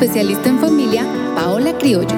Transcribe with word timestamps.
especialista 0.00 0.48
en 0.48 0.60
familia 0.60 1.04
Paola 1.34 1.76
Criollo. 1.76 2.14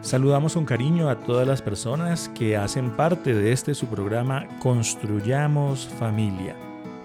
Saludamos 0.00 0.54
con 0.54 0.64
cariño 0.64 1.08
a 1.08 1.18
todas 1.18 1.44
las 1.44 1.60
personas 1.60 2.28
que 2.28 2.56
hacen 2.56 2.92
parte 2.92 3.34
de 3.34 3.50
este 3.50 3.74
su 3.74 3.86
programa 3.86 4.46
Construyamos 4.60 5.88
Familia. 5.98 6.54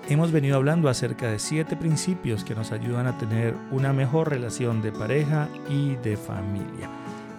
Hemos 0.10 0.32
venido 0.32 0.58
hablando 0.58 0.90
acerca 0.90 1.32
de 1.32 1.40
siete 1.40 1.76
principios 1.76 2.44
que 2.44 2.54
nos 2.54 2.72
ayudan 2.72 3.08
a 3.08 3.18
tener 3.18 3.56
una 3.72 3.94
mejor 3.94 4.30
relación 4.30 4.84
de 4.84 4.92
pareja 4.92 5.50
y 5.72 5.96
de 5.96 6.18
familia. 6.18 6.88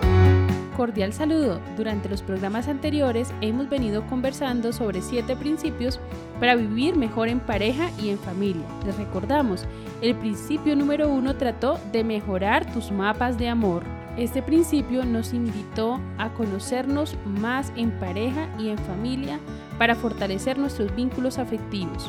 Cordial 0.76 1.12
saludo. 1.12 1.60
Durante 1.76 2.08
los 2.08 2.22
programas 2.22 2.66
anteriores 2.66 3.32
hemos 3.40 3.68
venido 3.68 4.04
conversando 4.08 4.72
sobre 4.72 5.02
siete 5.02 5.36
principios 5.36 6.00
para 6.40 6.56
vivir 6.56 6.96
mejor 6.96 7.28
en 7.28 7.38
pareja 7.38 7.92
y 8.02 8.10
en 8.10 8.18
familia. 8.18 8.66
Les 8.84 8.96
recordamos, 8.96 9.66
el 10.02 10.16
principio 10.16 10.74
número 10.74 11.08
uno 11.08 11.36
trató 11.36 11.78
de 11.92 12.02
mejorar 12.02 12.72
tus 12.72 12.90
mapas 12.90 13.38
de 13.38 13.48
amor. 13.48 13.84
Este 14.16 14.42
principio 14.42 15.04
nos 15.04 15.34
invitó 15.34 16.00
a 16.18 16.32
conocernos 16.34 17.16
más 17.26 17.72
en 17.74 17.90
pareja 17.98 18.48
y 18.60 18.68
en 18.68 18.78
familia 18.78 19.40
para 19.76 19.96
fortalecer 19.96 20.56
nuestros 20.56 20.94
vínculos 20.94 21.38
afectivos. 21.38 22.08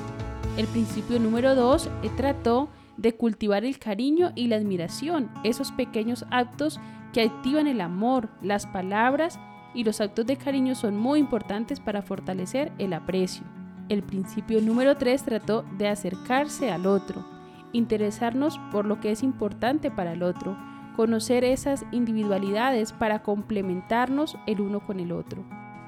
El 0.55 0.67
principio 0.67 1.19
número 1.19 1.55
dos 1.55 1.89
eh, 2.03 2.11
trató 2.15 2.69
de 2.97 3.15
cultivar 3.15 3.65
el 3.65 3.79
cariño 3.79 4.31
y 4.35 4.47
la 4.47 4.57
admiración, 4.57 5.31
esos 5.43 5.71
pequeños 5.71 6.25
actos 6.29 6.79
que 7.11 7.23
activan 7.23 7.65
el 7.65 7.81
amor, 7.81 8.29
las 8.41 8.67
palabras 8.67 9.39
y 9.73 9.83
los 9.83 9.99
actos 9.99 10.27
de 10.27 10.37
cariño 10.37 10.75
son 10.75 10.95
muy 10.95 11.19
importantes 11.19 11.79
para 11.79 12.03
fortalecer 12.03 12.71
el 12.77 12.93
aprecio. 12.93 13.43
El 13.89 14.03
principio 14.03 14.61
número 14.61 14.95
3 14.95 15.23
trató 15.23 15.65
de 15.77 15.87
acercarse 15.87 16.71
al 16.71 16.85
otro, 16.85 17.25
interesarnos 17.73 18.59
por 18.71 18.85
lo 18.85 18.99
que 18.99 19.11
es 19.11 19.23
importante 19.23 19.89
para 19.89 20.13
el 20.13 20.23
otro, 20.23 20.55
conocer 20.95 21.43
esas 21.43 21.85
individualidades 21.91 22.93
para 22.93 23.21
complementarnos 23.21 24.37
el 24.47 24.61
uno 24.61 24.79
con 24.79 24.99
el 24.99 25.11
otro. 25.11 25.43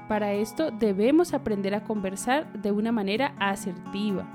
Para 0.08 0.32
esto 0.32 0.70
debemos 0.70 1.34
aprender 1.34 1.74
a 1.74 1.84
conversar 1.84 2.52
de 2.52 2.72
una 2.72 2.92
manera 2.92 3.34
asertiva. 3.38 4.26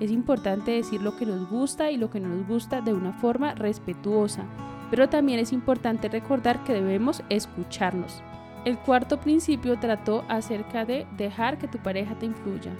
Es 0.00 0.10
importante 0.10 0.72
decir 0.72 1.02
lo 1.02 1.16
que 1.16 1.26
nos 1.26 1.48
gusta 1.48 1.90
y 1.90 1.96
lo 1.96 2.10
que 2.10 2.20
no 2.20 2.28
nos 2.28 2.46
gusta 2.46 2.80
de 2.80 2.94
una 2.94 3.12
forma 3.12 3.54
respetuosa, 3.54 4.44
pero 4.90 5.08
también 5.08 5.38
es 5.38 5.52
importante 5.52 6.08
recordar 6.08 6.62
que 6.64 6.72
debemos 6.72 7.22
escucharnos. 7.28 8.22
El 8.64 8.78
cuarto 8.78 9.20
principio 9.20 9.78
trató 9.78 10.24
acerca 10.28 10.84
de 10.84 11.06
dejar 11.16 11.58
que 11.58 11.68
tu 11.68 11.78
pareja 11.78 12.16
te 12.16 12.26
influya, 12.26 12.72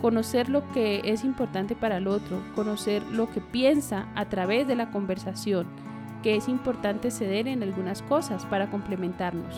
conocer 0.00 0.48
lo 0.48 0.66
que 0.72 1.00
es 1.04 1.24
importante 1.24 1.74
para 1.74 1.98
el 1.98 2.06
otro, 2.06 2.42
conocer 2.54 3.02
lo 3.04 3.30
que 3.30 3.40
piensa 3.40 4.08
a 4.14 4.26
través 4.26 4.66
de 4.66 4.76
la 4.76 4.90
conversación, 4.90 5.66
que 6.22 6.36
es 6.36 6.48
importante 6.48 7.10
ceder 7.10 7.48
en 7.48 7.62
algunas 7.62 8.02
cosas 8.02 8.46
para 8.46 8.70
complementarnos. 8.70 9.54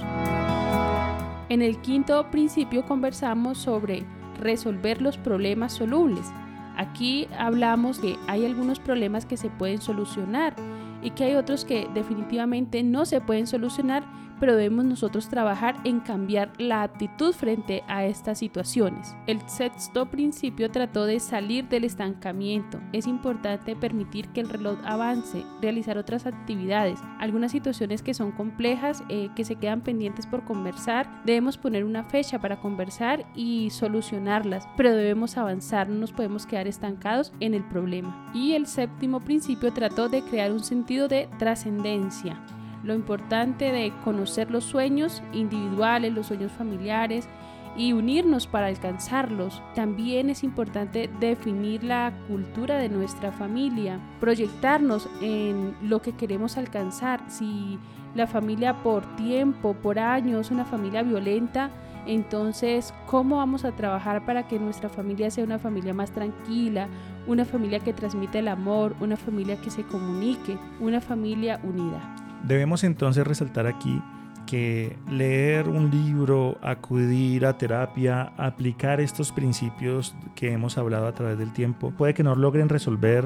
En 1.49 1.63
el 1.63 1.79
quinto 1.79 2.31
principio 2.31 2.85
conversamos 2.87 3.59
sobre 3.59 4.05
resolver 4.41 5.01
los 5.03 5.19
problemas 5.19 5.73
solubles. 5.73 6.33
Aquí 6.77 7.29
hablamos 7.39 8.01
que 8.01 8.17
hay 8.27 8.45
algunos 8.45 8.81
problemas 8.81 9.27
que 9.27 9.37
se 9.37 9.51
pueden 9.51 9.81
solucionar 9.81 10.57
y 11.03 11.11
que 11.11 11.25
hay 11.25 11.35
otros 11.35 11.65
que 11.65 11.87
definitivamente 11.95 12.83
no 12.83 13.05
se 13.05 13.21
pueden 13.21 13.47
solucionar, 13.47 14.03
pero 14.45 14.57
debemos 14.57 14.85
nosotros 14.85 15.31
trabajar 15.31 15.75
en 15.85 16.01
cambiar 16.01 16.53
la 16.59 16.83
actitud 16.83 17.33
frente 17.33 17.83
a 17.89 18.05
estas 18.05 18.41
situaciones. 18.41 19.17
El 19.27 19.41
sexto 19.49 20.05
principio 20.11 20.71
trató 20.71 21.07
de 21.07 21.19
salir 21.19 21.67
del 21.71 21.85
estancamiento. 21.85 22.79
Es 22.93 23.07
importante 23.07 23.75
permitir 23.75 24.29
que 24.35 24.43
el 24.43 24.51
reloj 24.51 24.77
avance, 24.85 25.47
realizar 25.63 25.97
otras 25.97 26.27
actividades. 26.27 27.01
Algunas 27.21 27.53
situaciones 27.53 28.03
que 28.03 28.13
son 28.13 28.33
complejas, 28.33 29.03
eh, 29.09 29.31
que 29.35 29.47
se 29.47 29.57
quedan 29.57 29.81
pendientes 29.81 30.27
por 30.27 30.45
conversar, 30.45 31.23
debemos 31.25 31.57
poner 31.57 31.83
una 31.83 32.05
fecha 32.05 32.39
para 32.39 32.61
conversar 32.61 33.25
y 33.35 33.71
solucionarlas, 33.71 34.69
pero 34.77 34.95
debemos 34.95 35.39
avanzar, 35.39 35.89
no 35.89 35.95
nos 35.95 36.13
podemos 36.13 36.45
quedar 36.45 36.69
estancados 36.69 37.33
en 37.41 37.55
el 37.55 37.65
problema. 37.65 38.31
Y 38.35 38.53
el 38.53 38.67
séptimo 38.67 39.21
principio 39.21 39.73
trató 39.73 40.11
de 40.11 40.21
crear 40.21 40.53
un 40.53 40.63
sentido 40.63 41.09
de 41.09 41.31
trascendencia. 41.39 42.39
Lo 42.85 42.95
importante 42.95 43.73
de 43.73 43.93
conocer 44.05 44.51
los 44.51 44.65
sueños 44.65 45.23
individuales, 45.33 46.13
los 46.13 46.27
sueños 46.27 46.53
familiares 46.53 47.29
y 47.77 47.93
unirnos 47.93 48.47
para 48.47 48.67
alcanzarlos. 48.67 49.63
También 49.75 50.29
es 50.31 50.45
importante 50.45 51.11
definir 51.19 51.83
la 51.83 52.13
cultura 52.29 52.77
de 52.77 52.91
nuestra 52.91 53.33
familia, 53.33 53.99
proyectarnos 54.21 55.09
en 55.23 55.75
lo 55.83 56.03
que 56.03 56.13
queremos 56.13 56.59
alcanzar. 56.59 57.23
Si 57.29 57.79
la 58.15 58.27
familia 58.27 58.83
por 58.83 59.17
tiempo, 59.17 59.75
por 59.75 59.99
años, 59.99 60.51
una 60.51 60.67
familia 60.67 61.03
violenta, 61.03 61.71
entonces, 62.07 62.93
¿cómo 63.07 63.37
vamos 63.37 63.65
a 63.65 63.73
trabajar 63.73 64.27
para 64.27 64.47
que 64.47 64.59
nuestra 64.59 64.91
familia 64.91 65.31
sea 65.31 65.45
una 65.45 65.59
familia 65.59 65.95
más 65.95 66.11
tranquila, 66.11 66.87
una 67.27 67.47
familia 67.47 67.81
que 67.81 67.95
transmite 67.95 68.41
el 68.41 68.49
amor, 68.49 68.95
una 69.01 69.17
familia 69.17 69.57
que 69.57 69.71
se 69.71 69.85
comunique, 69.85 70.59
una 70.81 71.01
familia 71.01 71.59
unida? 71.65 72.24
Debemos 72.47 72.85
entonces 72.85 73.27
resaltar 73.27 73.67
aquí 73.67 74.03
que 74.47 74.97
leer 75.11 75.69
un 75.69 75.91
libro, 75.91 76.59
acudir 76.63 77.47
a 77.47 77.57
terapia, 77.57 78.33
aplicar 78.37 79.01
estos 79.01 79.33
principios 79.33 80.15
que 80.35 80.53
hemos 80.53 80.77
hablado 80.77 81.07
a 81.07 81.15
través 81.15 81.39
del 81.39 81.53
tiempo, 81.53 81.93
puede 81.97 82.15
que 82.15 82.23
no 82.23 82.35
logren 82.35 82.69
resolver 82.69 83.25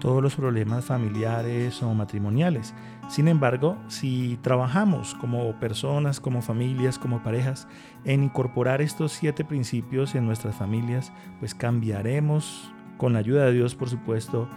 todos 0.00 0.22
los 0.22 0.36
problemas 0.36 0.84
familiares 0.84 1.82
o 1.82 1.92
matrimoniales. 1.94 2.74
Sin 3.08 3.26
embargo, 3.26 3.76
si 3.88 4.38
trabajamos 4.42 5.14
como 5.14 5.58
personas, 5.58 6.20
como 6.20 6.42
familias, 6.42 6.98
como 6.98 7.22
parejas, 7.22 7.66
en 8.04 8.22
incorporar 8.22 8.80
estos 8.80 9.12
siete 9.12 9.44
principios 9.44 10.14
en 10.14 10.26
nuestras 10.26 10.54
familias, 10.54 11.12
pues 11.40 11.54
cambiaremos, 11.54 12.72
con 12.96 13.12
la 13.12 13.20
ayuda 13.20 13.46
de 13.46 13.52
Dios 13.52 13.74
por 13.74 13.88
supuesto, 13.88 14.48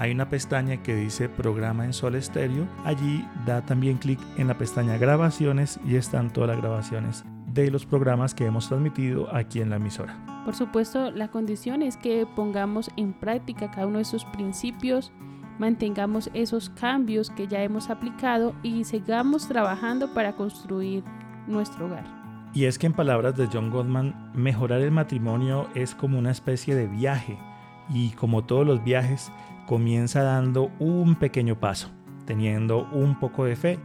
Hay 0.00 0.12
una 0.12 0.28
pestaña 0.28 0.80
que 0.80 0.94
dice 0.94 1.28
programa 1.28 1.84
en 1.84 1.92
sol 1.92 2.14
estéreo. 2.14 2.68
Allí 2.84 3.26
da 3.44 3.62
también 3.62 3.98
clic 3.98 4.20
en 4.36 4.46
la 4.46 4.56
pestaña 4.56 4.96
grabaciones 4.96 5.80
y 5.84 5.96
están 5.96 6.32
todas 6.32 6.50
las 6.50 6.58
grabaciones 6.58 7.24
de 7.48 7.68
los 7.72 7.84
programas 7.84 8.32
que 8.32 8.46
hemos 8.46 8.68
transmitido 8.68 9.34
aquí 9.34 9.60
en 9.60 9.70
la 9.70 9.76
emisora. 9.76 10.16
Por 10.44 10.54
supuesto, 10.54 11.10
la 11.10 11.32
condición 11.32 11.82
es 11.82 11.96
que 11.96 12.26
pongamos 12.36 12.92
en 12.96 13.12
práctica 13.12 13.72
cada 13.72 13.88
uno 13.88 13.96
de 13.96 14.02
esos 14.02 14.24
principios, 14.26 15.10
mantengamos 15.58 16.30
esos 16.32 16.70
cambios 16.70 17.30
que 17.30 17.48
ya 17.48 17.64
hemos 17.64 17.90
aplicado 17.90 18.54
y 18.62 18.84
sigamos 18.84 19.48
trabajando 19.48 20.14
para 20.14 20.36
construir 20.36 21.02
nuestro 21.48 21.86
hogar. 21.86 22.06
Y 22.54 22.66
es 22.66 22.78
que 22.78 22.86
en 22.86 22.92
palabras 22.92 23.36
de 23.36 23.48
John 23.52 23.70
Gottman, 23.70 24.30
mejorar 24.32 24.80
el 24.80 24.92
matrimonio 24.92 25.66
es 25.74 25.96
como 25.96 26.20
una 26.20 26.30
especie 26.30 26.76
de 26.76 26.86
viaje 26.86 27.36
y 27.92 28.10
como 28.10 28.44
todos 28.44 28.64
los 28.64 28.84
viajes, 28.84 29.32
comienza 29.68 30.22
dando 30.22 30.70
un 30.78 31.14
pequeño 31.16 31.60
paso, 31.60 31.90
teniendo 32.24 32.88
un 32.90 33.20
poco 33.20 33.44
de 33.44 33.54
fe 33.54 33.78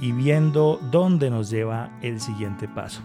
y 0.00 0.12
viendo 0.12 0.80
dónde 0.90 1.28
nos 1.28 1.50
lleva 1.50 1.90
el 2.00 2.20
siguiente 2.20 2.66
paso. 2.66 3.02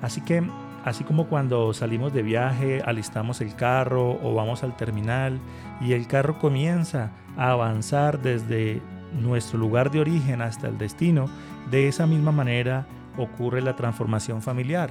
Así 0.00 0.22
que, 0.22 0.42
así 0.86 1.04
como 1.04 1.26
cuando 1.26 1.74
salimos 1.74 2.14
de 2.14 2.22
viaje, 2.22 2.80
alistamos 2.82 3.42
el 3.42 3.54
carro 3.54 4.18
o 4.22 4.34
vamos 4.34 4.62
al 4.62 4.74
terminal 4.74 5.38
y 5.82 5.92
el 5.92 6.06
carro 6.06 6.38
comienza 6.38 7.10
a 7.36 7.50
avanzar 7.50 8.22
desde 8.22 8.80
nuestro 9.20 9.58
lugar 9.58 9.90
de 9.90 10.00
origen 10.00 10.40
hasta 10.40 10.68
el 10.68 10.78
destino, 10.78 11.26
de 11.70 11.88
esa 11.88 12.06
misma 12.06 12.32
manera 12.32 12.86
ocurre 13.18 13.60
la 13.60 13.76
transformación 13.76 14.40
familiar. 14.40 14.90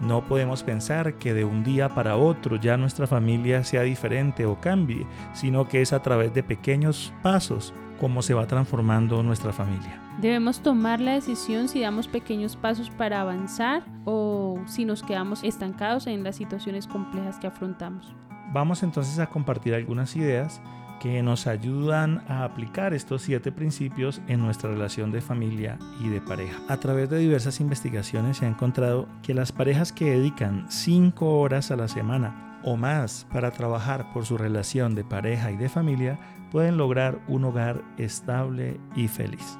No 0.00 0.24
podemos 0.24 0.62
pensar 0.62 1.14
que 1.14 1.34
de 1.34 1.44
un 1.44 1.62
día 1.62 1.90
para 1.90 2.16
otro 2.16 2.56
ya 2.56 2.76
nuestra 2.76 3.06
familia 3.06 3.64
sea 3.64 3.82
diferente 3.82 4.46
o 4.46 4.58
cambie, 4.58 5.06
sino 5.34 5.68
que 5.68 5.82
es 5.82 5.92
a 5.92 6.02
través 6.02 6.32
de 6.32 6.42
pequeños 6.42 7.12
pasos 7.22 7.74
como 8.00 8.22
se 8.22 8.32
va 8.32 8.46
transformando 8.46 9.22
nuestra 9.22 9.52
familia. 9.52 10.00
Debemos 10.20 10.60
tomar 10.60 11.00
la 11.00 11.12
decisión 11.12 11.68
si 11.68 11.82
damos 11.82 12.08
pequeños 12.08 12.56
pasos 12.56 12.88
para 12.88 13.20
avanzar 13.20 13.84
o 14.06 14.58
si 14.66 14.86
nos 14.86 15.02
quedamos 15.02 15.44
estancados 15.44 16.06
en 16.06 16.24
las 16.24 16.36
situaciones 16.36 16.86
complejas 16.86 17.38
que 17.38 17.46
afrontamos. 17.46 18.14
Vamos 18.52 18.82
entonces 18.82 19.18
a 19.18 19.26
compartir 19.28 19.74
algunas 19.74 20.16
ideas 20.16 20.62
que 21.00 21.22
nos 21.22 21.46
ayudan 21.46 22.22
a 22.28 22.44
aplicar 22.44 22.94
estos 22.94 23.22
siete 23.22 23.50
principios 23.50 24.20
en 24.28 24.40
nuestra 24.40 24.70
relación 24.70 25.10
de 25.10 25.22
familia 25.22 25.78
y 25.98 26.08
de 26.08 26.20
pareja. 26.20 26.60
A 26.68 26.76
través 26.76 27.08
de 27.10 27.18
diversas 27.18 27.58
investigaciones 27.58 28.36
se 28.36 28.44
ha 28.44 28.48
encontrado 28.48 29.08
que 29.22 29.34
las 29.34 29.50
parejas 29.50 29.92
que 29.92 30.10
dedican 30.10 30.66
cinco 30.68 31.40
horas 31.40 31.70
a 31.70 31.76
la 31.76 31.88
semana 31.88 32.60
o 32.62 32.76
más 32.76 33.26
para 33.32 33.50
trabajar 33.50 34.12
por 34.12 34.26
su 34.26 34.36
relación 34.36 34.94
de 34.94 35.02
pareja 35.02 35.50
y 35.50 35.56
de 35.56 35.70
familia 35.70 36.20
pueden 36.52 36.76
lograr 36.76 37.18
un 37.26 37.44
hogar 37.44 37.82
estable 37.96 38.78
y 38.94 39.08
feliz. 39.08 39.58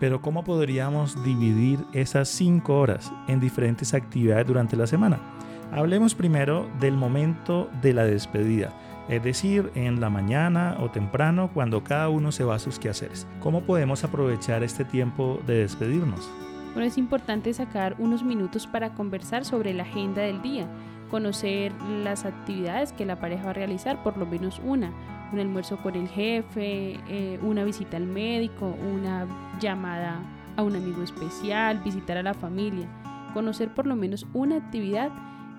Pero 0.00 0.20
¿cómo 0.20 0.42
podríamos 0.42 1.22
dividir 1.22 1.78
esas 1.92 2.28
cinco 2.28 2.78
horas 2.80 3.12
en 3.28 3.38
diferentes 3.38 3.94
actividades 3.94 4.46
durante 4.46 4.76
la 4.76 4.86
semana? 4.86 5.20
Hablemos 5.72 6.16
primero 6.16 6.68
del 6.80 6.96
momento 6.96 7.70
de 7.80 7.92
la 7.92 8.04
despedida 8.04 8.74
es 9.10 9.24
decir, 9.24 9.72
en 9.74 10.00
la 10.00 10.08
mañana 10.08 10.76
o 10.80 10.90
temprano 10.90 11.50
cuando 11.52 11.82
cada 11.82 12.08
uno 12.08 12.30
se 12.30 12.44
va 12.44 12.54
a 12.54 12.58
sus 12.60 12.78
quehaceres. 12.78 13.26
¿Cómo 13.40 13.62
podemos 13.62 14.04
aprovechar 14.04 14.62
este 14.62 14.84
tiempo 14.84 15.40
de 15.48 15.62
despedirnos? 15.62 16.30
Bueno, 16.74 16.86
es 16.86 16.96
importante 16.96 17.52
sacar 17.52 17.96
unos 17.98 18.22
minutos 18.22 18.68
para 18.68 18.94
conversar 18.94 19.44
sobre 19.44 19.74
la 19.74 19.82
agenda 19.82 20.22
del 20.22 20.40
día, 20.42 20.68
conocer 21.10 21.72
las 22.04 22.24
actividades 22.24 22.92
que 22.92 23.04
la 23.04 23.18
pareja 23.18 23.46
va 23.46 23.50
a 23.50 23.54
realizar, 23.54 24.00
por 24.04 24.16
lo 24.16 24.26
menos 24.26 24.60
una, 24.64 24.92
un 25.32 25.40
almuerzo 25.40 25.78
con 25.78 25.96
el 25.96 26.06
jefe, 26.06 27.00
eh, 27.08 27.40
una 27.42 27.64
visita 27.64 27.96
al 27.96 28.06
médico, 28.06 28.76
una 28.94 29.26
llamada 29.60 30.20
a 30.56 30.62
un 30.62 30.76
amigo 30.76 31.02
especial, 31.02 31.82
visitar 31.82 32.16
a 32.16 32.22
la 32.22 32.34
familia, 32.34 32.86
conocer 33.34 33.74
por 33.74 33.88
lo 33.88 33.96
menos 33.96 34.24
una 34.34 34.58
actividad 34.58 35.10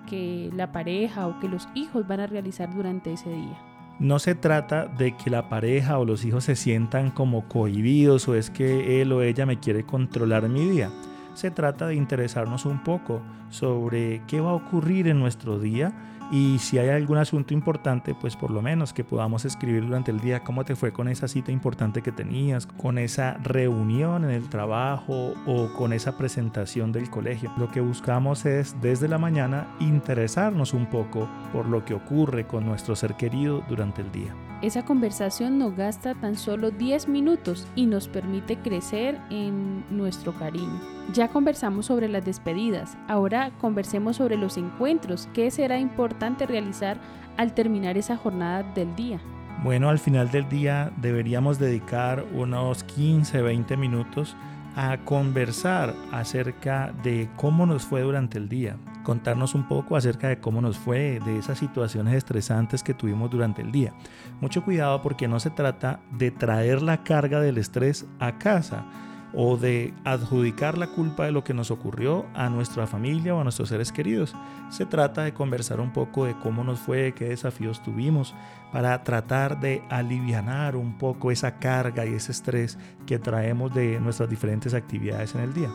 que 0.09 0.49
la 0.53 0.71
pareja 0.71 1.27
o 1.27 1.39
que 1.39 1.47
los 1.47 1.67
hijos 1.75 2.07
van 2.07 2.19
a 2.19 2.27
realizar 2.27 2.73
durante 2.73 3.13
ese 3.13 3.29
día. 3.29 3.57
No 3.99 4.17
se 4.17 4.33
trata 4.33 4.87
de 4.87 5.15
que 5.15 5.29
la 5.29 5.47
pareja 5.47 5.99
o 5.99 6.05
los 6.05 6.25
hijos 6.25 6.45
se 6.45 6.55
sientan 6.55 7.11
como 7.11 7.47
cohibidos 7.47 8.27
o 8.27 8.35
es 8.35 8.49
que 8.49 9.01
él 9.01 9.11
o 9.11 9.21
ella 9.21 9.45
me 9.45 9.59
quiere 9.59 9.85
controlar 9.85 10.49
mi 10.49 10.67
día. 10.67 10.89
Se 11.35 11.51
trata 11.51 11.87
de 11.87 11.95
interesarnos 11.95 12.65
un 12.65 12.83
poco 12.83 13.21
sobre 13.49 14.23
qué 14.27 14.41
va 14.41 14.51
a 14.51 14.55
ocurrir 14.55 15.07
en 15.07 15.19
nuestro 15.19 15.59
día 15.59 15.93
y 16.31 16.59
si 16.59 16.77
hay 16.77 16.89
algún 16.89 17.17
asunto 17.17 17.53
importante, 17.53 18.15
pues 18.15 18.37
por 18.37 18.51
lo 18.51 18.61
menos 18.61 18.93
que 18.93 19.03
podamos 19.03 19.43
escribir 19.43 19.85
durante 19.85 20.11
el 20.11 20.21
día 20.21 20.43
cómo 20.43 20.63
te 20.63 20.77
fue 20.77 20.93
con 20.93 21.09
esa 21.09 21.27
cita 21.27 21.51
importante 21.51 22.01
que 22.01 22.13
tenías, 22.13 22.65
con 22.65 22.97
esa 22.97 23.33
reunión 23.43 24.23
en 24.23 24.31
el 24.31 24.47
trabajo 24.47 25.33
o 25.45 25.73
con 25.73 25.91
esa 25.91 26.17
presentación 26.17 26.93
del 26.93 27.09
colegio. 27.09 27.51
Lo 27.57 27.69
que 27.69 27.81
buscamos 27.81 28.45
es 28.45 28.75
desde 28.81 29.09
la 29.09 29.17
mañana 29.17 29.67
interesarnos 29.81 30.73
un 30.73 30.85
poco 30.85 31.27
por 31.51 31.67
lo 31.67 31.83
que 31.83 31.93
ocurre 31.93 32.47
con 32.47 32.65
nuestro 32.65 32.95
ser 32.95 33.15
querido 33.15 33.63
durante 33.67 34.01
el 34.01 34.11
día. 34.11 34.33
Esa 34.61 34.85
conversación 34.85 35.57
nos 35.57 35.75
gasta 35.75 36.13
tan 36.13 36.35
solo 36.35 36.69
10 36.69 37.07
minutos 37.07 37.67
y 37.75 37.87
nos 37.87 38.07
permite 38.07 38.57
crecer 38.57 39.19
en 39.31 39.83
nuestro 39.89 40.33
cariño. 40.33 40.79
Ya 41.13 41.29
conversamos 41.29 41.87
sobre 41.87 42.07
las 42.07 42.23
despedidas, 42.23 42.95
ahora 43.07 43.49
conversemos 43.59 44.17
sobre 44.17 44.37
los 44.37 44.57
encuentros. 44.57 45.27
¿Qué 45.33 45.49
será 45.49 45.79
importante 45.79 46.45
realizar 46.45 46.97
al 47.37 47.55
terminar 47.55 47.97
esa 47.97 48.17
jornada 48.17 48.61
del 48.73 48.95
día? 48.95 49.19
Bueno, 49.63 49.89
al 49.89 49.97
final 49.97 50.29
del 50.29 50.47
día 50.47 50.91
deberíamos 50.97 51.57
dedicar 51.57 52.23
unos 52.31 52.83
15, 52.83 53.41
20 53.41 53.77
minutos 53.77 54.35
a 54.75 54.97
conversar 55.05 55.95
acerca 56.11 56.93
de 57.03 57.29
cómo 57.35 57.65
nos 57.65 57.83
fue 57.83 58.01
durante 58.01 58.37
el 58.37 58.47
día, 58.47 58.77
contarnos 59.03 59.55
un 59.55 59.67
poco 59.67 59.95
acerca 59.95 60.27
de 60.27 60.39
cómo 60.39 60.61
nos 60.61 60.77
fue, 60.77 61.19
de 61.25 61.37
esas 61.37 61.59
situaciones 61.59 62.15
estresantes 62.15 62.83
que 62.83 62.93
tuvimos 62.93 63.29
durante 63.29 63.61
el 63.61 63.71
día. 63.71 63.93
Mucho 64.39 64.63
cuidado 64.63 65.01
porque 65.01 65.27
no 65.27 65.39
se 65.39 65.49
trata 65.49 65.99
de 66.11 66.31
traer 66.31 66.81
la 66.81 67.03
carga 67.03 67.39
del 67.39 67.57
estrés 67.57 68.05
a 68.19 68.37
casa, 68.37 68.85
o 69.33 69.57
de 69.57 69.93
adjudicar 70.03 70.77
la 70.77 70.87
culpa 70.87 71.25
de 71.25 71.31
lo 71.31 71.43
que 71.43 71.53
nos 71.53 71.71
ocurrió 71.71 72.25
a 72.33 72.49
nuestra 72.49 72.87
familia 72.87 73.33
o 73.33 73.39
a 73.39 73.43
nuestros 73.43 73.69
seres 73.69 73.91
queridos. 73.91 74.35
Se 74.69 74.85
trata 74.85 75.23
de 75.23 75.33
conversar 75.33 75.79
un 75.79 75.93
poco 75.93 76.25
de 76.25 76.37
cómo 76.37 76.63
nos 76.63 76.79
fue, 76.79 77.13
qué 77.13 77.29
desafíos 77.29 77.81
tuvimos, 77.81 78.35
para 78.71 79.03
tratar 79.03 79.59
de 79.59 79.83
aliviar 79.89 80.75
un 80.75 80.97
poco 80.97 81.31
esa 81.31 81.59
carga 81.59 82.05
y 82.05 82.13
ese 82.13 82.31
estrés 82.31 82.77
que 83.05 83.19
traemos 83.19 83.73
de 83.73 83.99
nuestras 83.99 84.29
diferentes 84.29 84.73
actividades 84.73 85.35
en 85.35 85.41
el 85.41 85.53
día. 85.53 85.69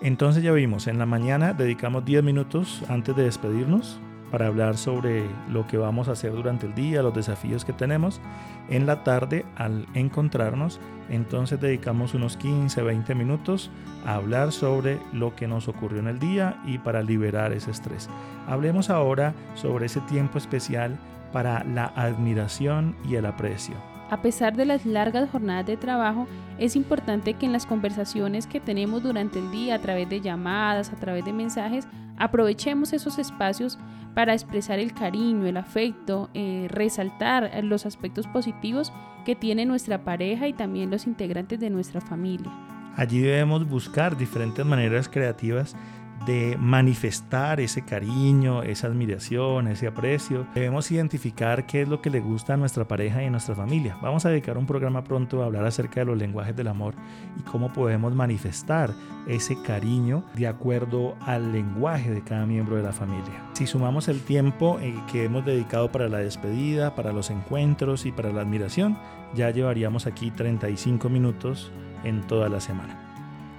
Entonces 0.00 0.42
ya 0.42 0.52
vimos, 0.52 0.86
en 0.86 0.98
la 0.98 1.06
mañana 1.06 1.54
dedicamos 1.54 2.04
10 2.04 2.22
minutos 2.22 2.82
antes 2.88 3.16
de 3.16 3.24
despedirnos 3.24 3.98
para 4.30 4.48
hablar 4.48 4.76
sobre 4.76 5.24
lo 5.48 5.66
que 5.66 5.78
vamos 5.78 6.08
a 6.08 6.12
hacer 6.12 6.32
durante 6.32 6.66
el 6.66 6.74
día, 6.74 7.02
los 7.02 7.14
desafíos 7.14 7.64
que 7.64 7.72
tenemos. 7.72 8.20
En 8.68 8.84
la 8.84 9.04
tarde, 9.04 9.46
al 9.56 9.86
encontrarnos, 9.94 10.80
entonces 11.08 11.60
dedicamos 11.60 12.14
unos 12.14 12.36
15, 12.36 12.82
20 12.82 13.14
minutos 13.14 13.70
a 14.04 14.16
hablar 14.16 14.52
sobre 14.52 14.98
lo 15.12 15.34
que 15.34 15.46
nos 15.46 15.68
ocurrió 15.68 16.00
en 16.00 16.08
el 16.08 16.18
día 16.18 16.60
y 16.66 16.78
para 16.78 17.02
liberar 17.02 17.52
ese 17.52 17.70
estrés. 17.70 18.10
Hablemos 18.46 18.90
ahora 18.90 19.34
sobre 19.54 19.86
ese 19.86 20.00
tiempo 20.02 20.38
especial 20.38 20.98
para 21.32 21.64
la 21.64 21.86
admiración 21.86 22.96
y 23.08 23.14
el 23.14 23.26
aprecio. 23.26 23.95
A 24.08 24.22
pesar 24.22 24.56
de 24.56 24.66
las 24.66 24.86
largas 24.86 25.28
jornadas 25.30 25.66
de 25.66 25.76
trabajo, 25.76 26.28
es 26.58 26.76
importante 26.76 27.34
que 27.34 27.46
en 27.46 27.52
las 27.52 27.66
conversaciones 27.66 28.46
que 28.46 28.60
tenemos 28.60 29.02
durante 29.02 29.40
el 29.40 29.50
día, 29.50 29.74
a 29.74 29.80
través 29.80 30.08
de 30.08 30.20
llamadas, 30.20 30.92
a 30.92 30.96
través 30.96 31.24
de 31.24 31.32
mensajes, 31.32 31.88
aprovechemos 32.16 32.92
esos 32.92 33.18
espacios 33.18 33.78
para 34.14 34.32
expresar 34.32 34.78
el 34.78 34.94
cariño, 34.94 35.46
el 35.46 35.56
afecto, 35.56 36.30
eh, 36.34 36.68
resaltar 36.70 37.50
los 37.64 37.84
aspectos 37.84 38.26
positivos 38.28 38.92
que 39.24 39.34
tiene 39.34 39.66
nuestra 39.66 40.04
pareja 40.04 40.46
y 40.46 40.52
también 40.52 40.90
los 40.90 41.06
integrantes 41.06 41.58
de 41.58 41.68
nuestra 41.68 42.00
familia. 42.00 42.52
Allí 42.96 43.18
debemos 43.18 43.68
buscar 43.68 44.16
diferentes 44.16 44.64
maneras 44.64 45.08
creativas 45.08 45.76
de 46.26 46.56
manifestar 46.58 47.60
ese 47.60 47.82
cariño, 47.82 48.62
esa 48.62 48.88
admiración, 48.88 49.68
ese 49.68 49.86
aprecio. 49.86 50.46
Debemos 50.54 50.90
identificar 50.90 51.66
qué 51.66 51.82
es 51.82 51.88
lo 51.88 52.02
que 52.02 52.10
le 52.10 52.20
gusta 52.20 52.54
a 52.54 52.56
nuestra 52.56 52.86
pareja 52.86 53.22
y 53.22 53.26
a 53.26 53.30
nuestra 53.30 53.54
familia. 53.54 53.96
Vamos 54.02 54.26
a 54.26 54.30
dedicar 54.30 54.58
un 54.58 54.66
programa 54.66 55.04
pronto 55.04 55.42
a 55.42 55.46
hablar 55.46 55.64
acerca 55.64 56.00
de 56.00 56.06
los 56.06 56.18
lenguajes 56.18 56.56
del 56.56 56.66
amor 56.66 56.94
y 57.38 57.42
cómo 57.42 57.72
podemos 57.72 58.14
manifestar 58.14 58.92
ese 59.28 59.60
cariño 59.62 60.24
de 60.34 60.48
acuerdo 60.48 61.16
al 61.20 61.52
lenguaje 61.52 62.10
de 62.10 62.22
cada 62.22 62.44
miembro 62.44 62.76
de 62.76 62.82
la 62.82 62.92
familia. 62.92 63.48
Si 63.52 63.66
sumamos 63.66 64.08
el 64.08 64.20
tiempo 64.20 64.78
eh, 64.80 64.94
que 65.10 65.24
hemos 65.24 65.44
dedicado 65.44 65.92
para 65.92 66.08
la 66.08 66.18
despedida, 66.18 66.94
para 66.96 67.12
los 67.12 67.30
encuentros 67.30 68.04
y 68.04 68.12
para 68.12 68.32
la 68.32 68.42
admiración, 68.42 68.98
ya 69.34 69.50
llevaríamos 69.50 70.06
aquí 70.06 70.32
35 70.32 71.08
minutos 71.08 71.72
en 72.02 72.26
toda 72.26 72.48
la 72.48 72.60
semana. 72.60 72.98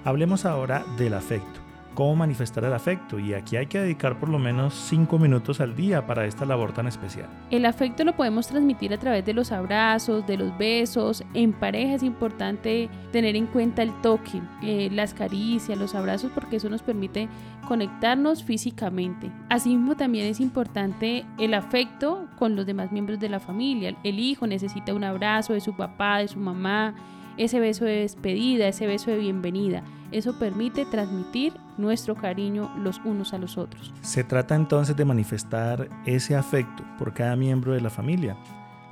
Hablemos 0.04 0.44
ahora 0.44 0.84
del 0.98 1.14
afecto 1.14 1.67
cómo 1.94 2.16
manifestar 2.16 2.64
el 2.64 2.72
afecto 2.72 3.18
y 3.18 3.34
aquí 3.34 3.56
hay 3.56 3.66
que 3.66 3.80
dedicar 3.80 4.18
por 4.18 4.28
lo 4.28 4.38
menos 4.38 4.74
5 4.74 5.18
minutos 5.18 5.60
al 5.60 5.74
día 5.74 6.06
para 6.06 6.26
esta 6.26 6.44
labor 6.44 6.72
tan 6.72 6.86
especial. 6.86 7.28
El 7.50 7.66
afecto 7.66 8.04
lo 8.04 8.14
podemos 8.14 8.46
transmitir 8.46 8.92
a 8.92 8.98
través 8.98 9.24
de 9.24 9.34
los 9.34 9.52
abrazos, 9.52 10.26
de 10.26 10.36
los 10.36 10.56
besos. 10.58 11.24
En 11.34 11.52
pareja 11.52 11.94
es 11.94 12.02
importante 12.02 12.88
tener 13.12 13.36
en 13.36 13.46
cuenta 13.46 13.82
el 13.82 13.92
toque, 14.00 14.40
eh, 14.62 14.88
las 14.92 15.14
caricias, 15.14 15.78
los 15.78 15.94
abrazos 15.94 16.30
porque 16.34 16.56
eso 16.56 16.68
nos 16.68 16.82
permite 16.82 17.28
conectarnos 17.66 18.44
físicamente. 18.44 19.30
Asimismo 19.48 19.96
también 19.96 20.26
es 20.26 20.40
importante 20.40 21.24
el 21.38 21.54
afecto 21.54 22.28
con 22.38 22.56
los 22.56 22.66
demás 22.66 22.92
miembros 22.92 23.18
de 23.20 23.28
la 23.28 23.40
familia. 23.40 23.96
El 24.04 24.18
hijo 24.18 24.46
necesita 24.46 24.94
un 24.94 25.04
abrazo 25.04 25.52
de 25.52 25.60
su 25.60 25.76
papá, 25.76 26.18
de 26.18 26.28
su 26.28 26.38
mamá, 26.38 26.94
ese 27.38 27.60
beso 27.60 27.84
de 27.84 28.00
despedida, 28.00 28.68
ese 28.68 28.86
beso 28.86 29.10
de 29.10 29.18
bienvenida. 29.18 29.82
Eso 30.10 30.38
permite 30.38 30.84
transmitir 30.84 31.54
nuestro 31.76 32.14
cariño 32.14 32.70
los 32.78 33.00
unos 33.04 33.32
a 33.32 33.38
los 33.38 33.56
otros. 33.56 33.94
Se 34.02 34.24
trata 34.24 34.54
entonces 34.54 34.96
de 34.96 35.04
manifestar 35.04 35.88
ese 36.04 36.34
afecto 36.34 36.84
por 36.98 37.14
cada 37.14 37.36
miembro 37.36 37.72
de 37.72 37.80
la 37.80 37.90
familia. 37.90 38.36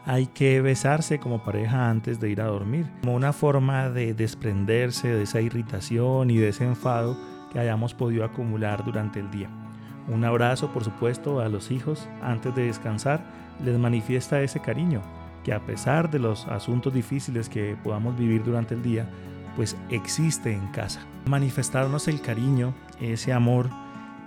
Hay 0.04 0.26
que 0.26 0.60
besarse 0.60 1.18
como 1.18 1.42
pareja 1.42 1.90
antes 1.90 2.20
de 2.20 2.30
ir 2.30 2.40
a 2.40 2.46
dormir, 2.46 2.86
como 3.02 3.16
una 3.16 3.32
forma 3.32 3.90
de 3.90 4.14
desprenderse 4.14 5.08
de 5.08 5.24
esa 5.24 5.40
irritación 5.40 6.30
y 6.30 6.36
de 6.36 6.50
ese 6.50 6.64
enfado 6.64 7.16
que 7.52 7.58
hayamos 7.58 7.92
podido 7.94 8.24
acumular 8.24 8.84
durante 8.84 9.18
el 9.18 9.30
día. 9.32 9.50
Un 10.08 10.24
abrazo, 10.24 10.72
por 10.72 10.84
supuesto, 10.84 11.40
a 11.40 11.48
los 11.48 11.72
hijos 11.72 12.08
antes 12.22 12.54
de 12.54 12.66
descansar 12.66 13.24
les 13.64 13.76
manifiesta 13.78 14.40
ese 14.42 14.60
cariño, 14.60 15.02
que 15.46 15.54
a 15.54 15.60
pesar 15.60 16.10
de 16.10 16.18
los 16.18 16.48
asuntos 16.48 16.92
difíciles 16.92 17.48
que 17.48 17.76
podamos 17.84 18.18
vivir 18.18 18.42
durante 18.42 18.74
el 18.74 18.82
día, 18.82 19.08
pues 19.54 19.76
existe 19.90 20.52
en 20.52 20.66
casa. 20.72 21.06
Manifestarnos 21.26 22.08
el 22.08 22.20
cariño, 22.20 22.74
ese 23.00 23.32
amor, 23.32 23.70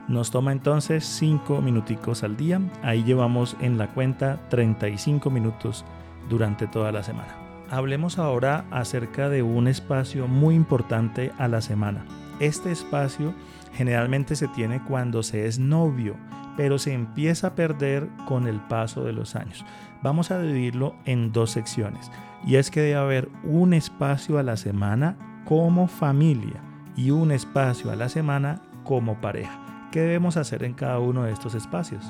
nos 0.08 0.32
toma 0.32 0.54
entonces 0.54 1.04
5 1.04 1.62
minuticos 1.62 2.24
al 2.24 2.38
día. 2.38 2.62
Ahí 2.84 3.04
llevamos 3.04 3.58
en 3.60 3.78
la 3.78 3.88
cuenta 3.88 4.40
35 4.48 5.30
minutos 5.30 5.84
durante 6.30 6.68
toda 6.68 6.94
la 6.94 7.04
semana. 7.04 7.36
Hablemos 7.70 8.18
ahora 8.18 8.64
acerca 8.72 9.28
de 9.28 9.44
un 9.44 9.68
espacio 9.68 10.26
muy 10.26 10.56
importante 10.56 11.34
a 11.38 11.50
la 11.50 11.60
semana. 11.60 12.06
Este 12.40 12.72
espacio 12.72 13.34
generalmente 13.74 14.38
se 14.38 14.48
tiene 14.48 14.82
cuando 14.86 15.22
se 15.22 15.48
es 15.48 15.60
novio, 15.60 16.16
pero 16.60 16.78
se 16.78 16.92
empieza 16.92 17.48
a 17.48 17.56
perder 17.56 18.10
con 18.28 18.46
el 18.46 18.60
paso 18.60 19.06
de 19.06 19.14
los 19.14 19.38
años. 19.38 19.64
Vamos 20.04 20.30
a 20.30 20.42
dividirlo 20.42 20.94
en 21.06 21.32
dos 21.32 21.52
secciones. 21.52 22.12
Y 22.46 22.58
es 22.58 22.70
que 22.70 22.82
debe 22.82 22.96
haber 22.96 23.30
un 23.46 23.74
espacio 23.74 24.38
a 24.38 24.44
la 24.44 24.58
semana 24.58 25.16
como 25.46 25.88
familia 25.88 26.62
y 26.98 27.12
un 27.12 27.32
espacio 27.32 27.92
a 27.92 27.96
la 27.96 28.10
semana 28.10 28.62
como 28.84 29.22
pareja. 29.22 29.88
¿Qué 29.94 30.02
debemos 30.02 30.36
hacer 30.36 30.66
en 30.66 30.74
cada 30.74 31.00
uno 31.00 31.24
de 31.24 31.32
estos 31.32 31.56
espacios? 31.56 32.04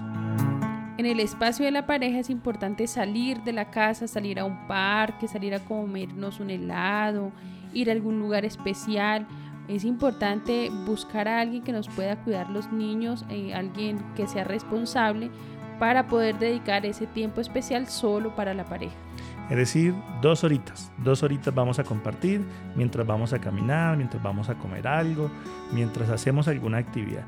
En 0.98 1.06
el 1.06 1.20
espacio 1.20 1.66
de 1.66 1.72
la 1.72 1.86
pareja 1.86 2.18
es 2.18 2.32
importante 2.32 2.88
salir 2.88 3.44
de 3.44 3.54
la 3.54 3.70
casa, 3.70 4.08
salir 4.08 4.40
a 4.40 4.46
un 4.46 4.68
parque, 4.68 5.28
salir 5.28 5.54
a 5.54 5.60
comernos 5.60 6.40
un 6.40 6.50
helado, 6.50 7.32
ir 7.72 7.92
a 7.92 7.94
algún 7.94 8.18
lugar 8.18 8.46
especial. 8.46 9.28
Es 9.70 9.86
importante 9.86 10.72
buscar 10.86 11.28
a 11.28 11.40
alguien 11.40 11.64
que 11.64 11.72
nos 11.72 11.88
pueda 11.90 12.16
cuidar 12.24 12.50
los 12.50 12.72
niños, 12.72 13.24
eh, 13.30 13.54
alguien 13.54 14.04
que 14.16 14.28
sea 14.28 14.44
responsable 14.44 15.30
para 15.78 16.08
poder 16.08 16.40
dedicar 16.40 16.88
ese 16.88 17.06
tiempo 17.06 17.40
especial 17.40 17.88
solo 17.88 18.36
para 18.36 18.56
la 18.56 18.66
pareja. 18.66 18.96
Es 19.50 19.58
decir, 19.58 19.94
dos 20.22 20.44
horitas. 20.44 20.92
Dos 20.98 21.22
horitas 21.22 21.54
vamos 21.54 21.78
a 21.78 21.84
compartir 21.84 22.42
mientras 22.76 23.06
vamos 23.06 23.32
a 23.32 23.40
caminar, 23.40 23.96
mientras 23.96 24.22
vamos 24.22 24.50
a 24.50 24.56
comer 24.56 24.88
algo, 24.88 25.30
mientras 25.72 26.10
hacemos 26.10 26.48
alguna 26.48 26.80
actividad. 26.80 27.26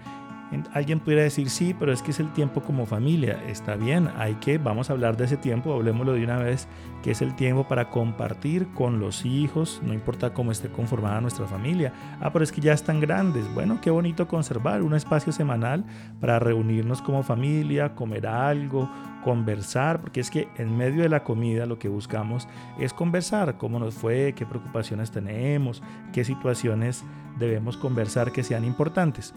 Alguien 0.73 0.99
pudiera 0.99 1.23
decir, 1.23 1.49
sí, 1.49 1.75
pero 1.77 1.93
es 1.93 2.01
que 2.01 2.11
es 2.11 2.19
el 2.19 2.31
tiempo 2.33 2.61
como 2.61 2.85
familia. 2.85 3.41
Está 3.47 3.75
bien, 3.75 4.09
hay 4.17 4.35
que, 4.35 4.57
vamos 4.57 4.89
a 4.89 4.93
hablar 4.93 5.15
de 5.15 5.25
ese 5.25 5.37
tiempo, 5.37 5.73
hablemoslo 5.73 6.13
de 6.13 6.23
una 6.23 6.37
vez, 6.37 6.67
que 7.03 7.11
es 7.11 7.21
el 7.21 7.35
tiempo 7.35 7.67
para 7.67 7.89
compartir 7.89 8.67
con 8.73 8.99
los 8.99 9.25
hijos, 9.25 9.81
no 9.83 9.93
importa 9.93 10.33
cómo 10.33 10.51
esté 10.51 10.69
conformada 10.69 11.21
nuestra 11.21 11.47
familia. 11.47 11.93
Ah, 12.19 12.31
pero 12.33 12.43
es 12.43 12.51
que 12.51 12.61
ya 12.61 12.73
están 12.73 12.99
grandes. 12.99 13.51
Bueno, 13.53 13.79
qué 13.81 13.89
bonito 13.89 14.27
conservar 14.27 14.81
un 14.83 14.93
espacio 14.93 15.31
semanal 15.31 15.85
para 16.19 16.39
reunirnos 16.39 17.01
como 17.01 17.23
familia, 17.23 17.95
comer 17.95 18.27
algo, 18.27 18.89
conversar, 19.23 20.01
porque 20.01 20.19
es 20.19 20.29
que 20.29 20.49
en 20.57 20.75
medio 20.75 21.03
de 21.03 21.09
la 21.09 21.23
comida 21.23 21.65
lo 21.65 21.79
que 21.79 21.87
buscamos 21.87 22.47
es 22.79 22.93
conversar, 22.93 23.57
cómo 23.57 23.79
nos 23.79 23.95
fue, 23.95 24.33
qué 24.35 24.45
preocupaciones 24.45 25.11
tenemos, 25.11 25.81
qué 26.11 26.23
situaciones 26.23 27.03
debemos 27.39 27.77
conversar 27.77 28.31
que 28.31 28.43
sean 28.43 28.65
importantes. 28.65 29.33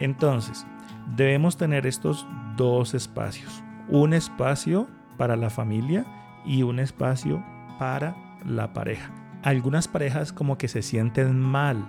Entonces, 0.00 0.66
debemos 1.16 1.56
tener 1.56 1.86
estos 1.86 2.26
dos 2.56 2.94
espacios. 2.94 3.62
Un 3.88 4.14
espacio 4.14 4.88
para 5.16 5.36
la 5.36 5.50
familia 5.50 6.04
y 6.44 6.62
un 6.62 6.78
espacio 6.78 7.44
para 7.78 8.16
la 8.44 8.72
pareja. 8.72 9.10
Algunas 9.42 9.88
parejas 9.88 10.32
como 10.32 10.56
que 10.56 10.68
se 10.68 10.82
sienten 10.82 11.38
mal 11.38 11.84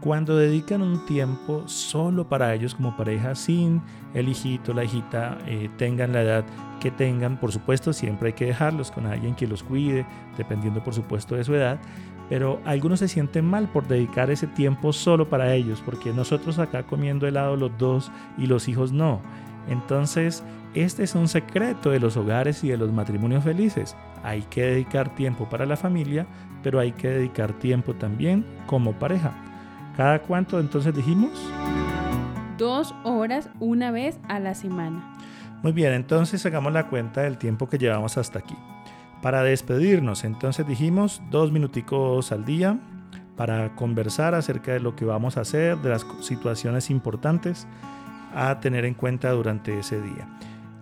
cuando 0.00 0.36
dedican 0.36 0.80
un 0.80 1.04
tiempo 1.06 1.66
solo 1.66 2.28
para 2.28 2.54
ellos 2.54 2.76
como 2.76 2.96
pareja 2.96 3.34
sin 3.34 3.82
el 4.14 4.28
hijito, 4.28 4.72
la 4.72 4.84
hijita 4.84 5.38
eh, 5.44 5.68
tengan 5.76 6.12
la 6.12 6.22
edad 6.22 6.44
que 6.80 6.92
tengan. 6.92 7.38
Por 7.40 7.50
supuesto, 7.50 7.92
siempre 7.92 8.28
hay 8.28 8.32
que 8.34 8.46
dejarlos 8.46 8.92
con 8.92 9.06
alguien 9.06 9.34
que 9.34 9.48
los 9.48 9.64
cuide, 9.64 10.06
dependiendo 10.36 10.84
por 10.84 10.94
supuesto 10.94 11.34
de 11.34 11.42
su 11.42 11.52
edad 11.54 11.80
pero 12.28 12.60
algunos 12.64 13.00
se 13.00 13.08
sienten 13.08 13.44
mal 13.44 13.68
por 13.68 13.86
dedicar 13.86 14.30
ese 14.30 14.46
tiempo 14.46 14.92
solo 14.92 15.28
para 15.28 15.54
ellos, 15.54 15.82
porque 15.84 16.12
nosotros 16.12 16.58
acá 16.58 16.82
comiendo 16.82 17.26
helado 17.26 17.56
los 17.56 17.76
dos 17.78 18.10
y 18.36 18.46
los 18.46 18.68
hijos 18.68 18.92
no. 18.92 19.20
Entonces, 19.68 20.42
este 20.74 21.04
es 21.04 21.14
un 21.14 21.28
secreto 21.28 21.90
de 21.90 22.00
los 22.00 22.16
hogares 22.16 22.62
y 22.64 22.68
de 22.68 22.76
los 22.76 22.92
matrimonios 22.92 23.44
felices. 23.44 23.96
Hay 24.22 24.42
que 24.42 24.62
dedicar 24.62 25.14
tiempo 25.14 25.48
para 25.48 25.66
la 25.66 25.76
familia, 25.76 26.26
pero 26.62 26.78
hay 26.78 26.92
que 26.92 27.08
dedicar 27.08 27.52
tiempo 27.54 27.94
también 27.94 28.44
como 28.66 28.92
pareja. 28.92 29.32
¿Cada 29.96 30.20
cuánto 30.20 30.60
entonces 30.60 30.94
dijimos? 30.94 31.32
Dos 32.58 32.94
horas 33.04 33.48
una 33.60 33.90
vez 33.90 34.18
a 34.28 34.38
la 34.40 34.54
semana. 34.54 35.16
Muy 35.62 35.72
bien, 35.72 35.92
entonces 35.92 36.44
hagamos 36.46 36.72
la 36.72 36.88
cuenta 36.88 37.22
del 37.22 37.38
tiempo 37.38 37.68
que 37.68 37.78
llevamos 37.78 38.16
hasta 38.16 38.38
aquí. 38.38 38.54
Para 39.22 39.42
despedirnos, 39.42 40.24
entonces 40.24 40.66
dijimos 40.66 41.20
dos 41.30 41.50
minuticos 41.50 42.30
al 42.30 42.44
día 42.44 42.78
para 43.36 43.74
conversar 43.74 44.34
acerca 44.34 44.72
de 44.72 44.80
lo 44.80 44.94
que 44.96 45.04
vamos 45.04 45.36
a 45.36 45.40
hacer, 45.40 45.78
de 45.78 45.90
las 45.90 46.06
situaciones 46.20 46.90
importantes 46.90 47.66
a 48.34 48.60
tener 48.60 48.84
en 48.84 48.94
cuenta 48.94 49.30
durante 49.32 49.78
ese 49.78 50.00
día. 50.00 50.28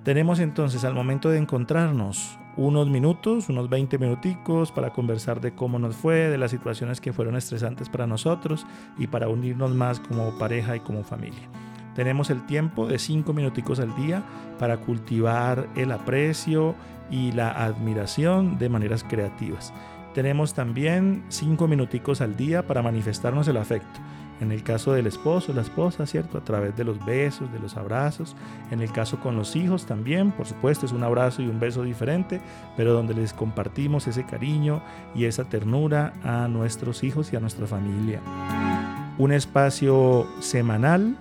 Tenemos 0.04 0.38
entonces 0.38 0.84
al 0.84 0.94
momento 0.94 1.30
de 1.30 1.38
encontrarnos 1.38 2.38
unos 2.56 2.88
minutos, 2.88 3.48
unos 3.48 3.68
20 3.68 3.98
minuticos 3.98 4.72
para 4.72 4.92
conversar 4.92 5.40
de 5.40 5.54
cómo 5.54 5.78
nos 5.78 5.96
fue, 5.96 6.30
de 6.30 6.38
las 6.38 6.50
situaciones 6.50 7.00
que 7.00 7.12
fueron 7.12 7.36
estresantes 7.36 7.88
para 7.88 8.06
nosotros 8.06 8.66
y 8.98 9.06
para 9.06 9.28
unirnos 9.28 9.74
más 9.74 10.00
como 10.00 10.36
pareja 10.38 10.76
y 10.76 10.80
como 10.80 11.04
familia. 11.04 11.48
Tenemos 11.96 12.28
el 12.28 12.44
tiempo 12.44 12.86
de 12.86 12.98
5 12.98 13.32
minuticos 13.32 13.80
al 13.80 13.96
día 13.96 14.22
para 14.58 14.76
cultivar 14.76 15.66
el 15.76 15.90
aprecio 15.92 16.74
y 17.10 17.32
la 17.32 17.50
admiración 17.50 18.58
de 18.58 18.68
maneras 18.68 19.02
creativas. 19.02 19.72
Tenemos 20.12 20.52
también 20.52 21.24
5 21.28 21.66
minuticos 21.66 22.20
al 22.20 22.36
día 22.36 22.66
para 22.66 22.82
manifestarnos 22.82 23.48
el 23.48 23.56
afecto. 23.56 23.98
En 24.42 24.52
el 24.52 24.62
caso 24.62 24.92
del 24.92 25.06
esposo, 25.06 25.54
la 25.54 25.62
esposa, 25.62 26.04
¿cierto? 26.04 26.36
A 26.36 26.44
través 26.44 26.76
de 26.76 26.84
los 26.84 27.02
besos, 27.06 27.50
de 27.50 27.58
los 27.58 27.78
abrazos. 27.78 28.36
En 28.70 28.82
el 28.82 28.92
caso 28.92 29.18
con 29.18 29.34
los 29.34 29.56
hijos 29.56 29.86
también, 29.86 30.32
por 30.32 30.46
supuesto, 30.46 30.84
es 30.84 30.92
un 30.92 31.02
abrazo 31.02 31.40
y 31.40 31.48
un 31.48 31.58
beso 31.58 31.82
diferente, 31.82 32.42
pero 32.76 32.92
donde 32.92 33.14
les 33.14 33.32
compartimos 33.32 34.06
ese 34.06 34.26
cariño 34.26 34.82
y 35.14 35.24
esa 35.24 35.44
ternura 35.44 36.12
a 36.22 36.46
nuestros 36.48 37.02
hijos 37.04 37.32
y 37.32 37.36
a 37.36 37.40
nuestra 37.40 37.66
familia. 37.66 38.20
Un 39.16 39.32
espacio 39.32 40.26
semanal 40.40 41.16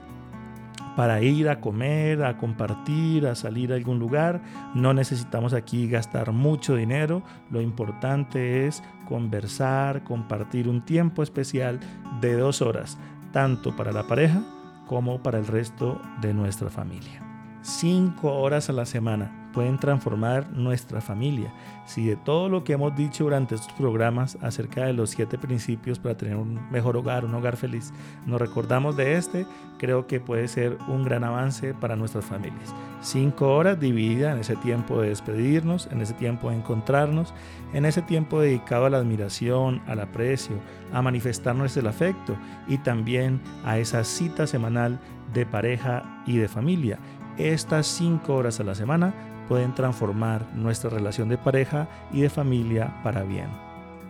para 0.95 1.21
ir 1.21 1.49
a 1.49 1.59
comer, 1.59 2.23
a 2.23 2.37
compartir, 2.37 3.27
a 3.27 3.35
salir 3.35 3.71
a 3.71 3.75
algún 3.75 3.99
lugar. 3.99 4.41
No 4.73 4.93
necesitamos 4.93 5.53
aquí 5.53 5.87
gastar 5.87 6.31
mucho 6.31 6.75
dinero. 6.75 7.23
Lo 7.51 7.61
importante 7.61 8.67
es 8.67 8.83
conversar, 9.07 10.03
compartir 10.03 10.67
un 10.67 10.83
tiempo 10.83 11.23
especial 11.23 11.79
de 12.21 12.33
dos 12.33 12.61
horas, 12.61 12.97
tanto 13.31 13.75
para 13.75 13.91
la 13.91 14.07
pareja 14.07 14.41
como 14.87 15.21
para 15.21 15.39
el 15.39 15.47
resto 15.47 16.01
de 16.21 16.33
nuestra 16.33 16.69
familia. 16.69 17.21
Cinco 17.61 18.33
horas 18.33 18.69
a 18.69 18.73
la 18.73 18.85
semana 18.85 19.44
pueden 19.55 19.79
transformar 19.79 20.51
nuestra 20.51 20.99
familia. 20.99 21.51
Si 21.85 22.05
de 22.05 22.17
todo 22.17 22.49
lo 22.49 22.65
que 22.65 22.73
hemos 22.73 22.93
dicho 22.95 23.23
durante 23.23 23.55
estos 23.55 23.71
programas 23.73 24.37
acerca 24.41 24.85
de 24.85 24.93
los 24.93 25.11
siete 25.11 25.37
principios 25.37 25.97
para 25.97 26.17
tener 26.17 26.35
un 26.35 26.59
mejor 26.69 26.97
hogar, 26.97 27.23
un 27.23 27.33
hogar 27.33 27.55
feliz, 27.55 27.93
nos 28.25 28.41
recordamos 28.41 28.97
de 28.97 29.15
este, 29.15 29.47
creo 29.79 30.07
que 30.07 30.19
puede 30.19 30.49
ser 30.49 30.77
un 30.89 31.05
gran 31.05 31.23
avance 31.23 31.73
para 31.73 31.95
nuestras 31.95 32.25
familias. 32.25 32.75
Cinco 33.01 33.55
horas 33.55 33.79
divididas 33.79 34.33
en 34.33 34.41
ese 34.41 34.57
tiempo 34.57 35.01
de 35.01 35.09
despedirnos, 35.09 35.87
en 35.89 36.01
ese 36.01 36.13
tiempo 36.15 36.49
de 36.49 36.57
encontrarnos, 36.57 37.33
en 37.73 37.85
ese 37.85 38.01
tiempo 38.01 38.41
dedicado 38.41 38.85
a 38.85 38.89
la 38.89 38.97
admiración, 38.97 39.81
al 39.87 40.01
aprecio, 40.01 40.57
a 40.91 41.01
manifestarnos 41.01 41.77
el 41.77 41.87
afecto 41.87 42.35
y 42.67 42.77
también 42.79 43.39
a 43.63 43.77
esa 43.77 44.03
cita 44.03 44.47
semanal 44.47 44.99
de 45.33 45.45
pareja 45.45 46.23
y 46.25 46.37
de 46.37 46.49
familia. 46.49 46.99
Estas 47.37 47.87
cinco 47.87 48.35
horas 48.35 48.59
a 48.59 48.63
la 48.63 48.75
semana 48.75 49.13
pueden 49.47 49.73
transformar 49.73 50.45
nuestra 50.55 50.89
relación 50.89 51.29
de 51.29 51.37
pareja 51.37 51.87
y 52.11 52.21
de 52.21 52.29
familia 52.29 52.93
para 53.03 53.23
bien. 53.23 53.49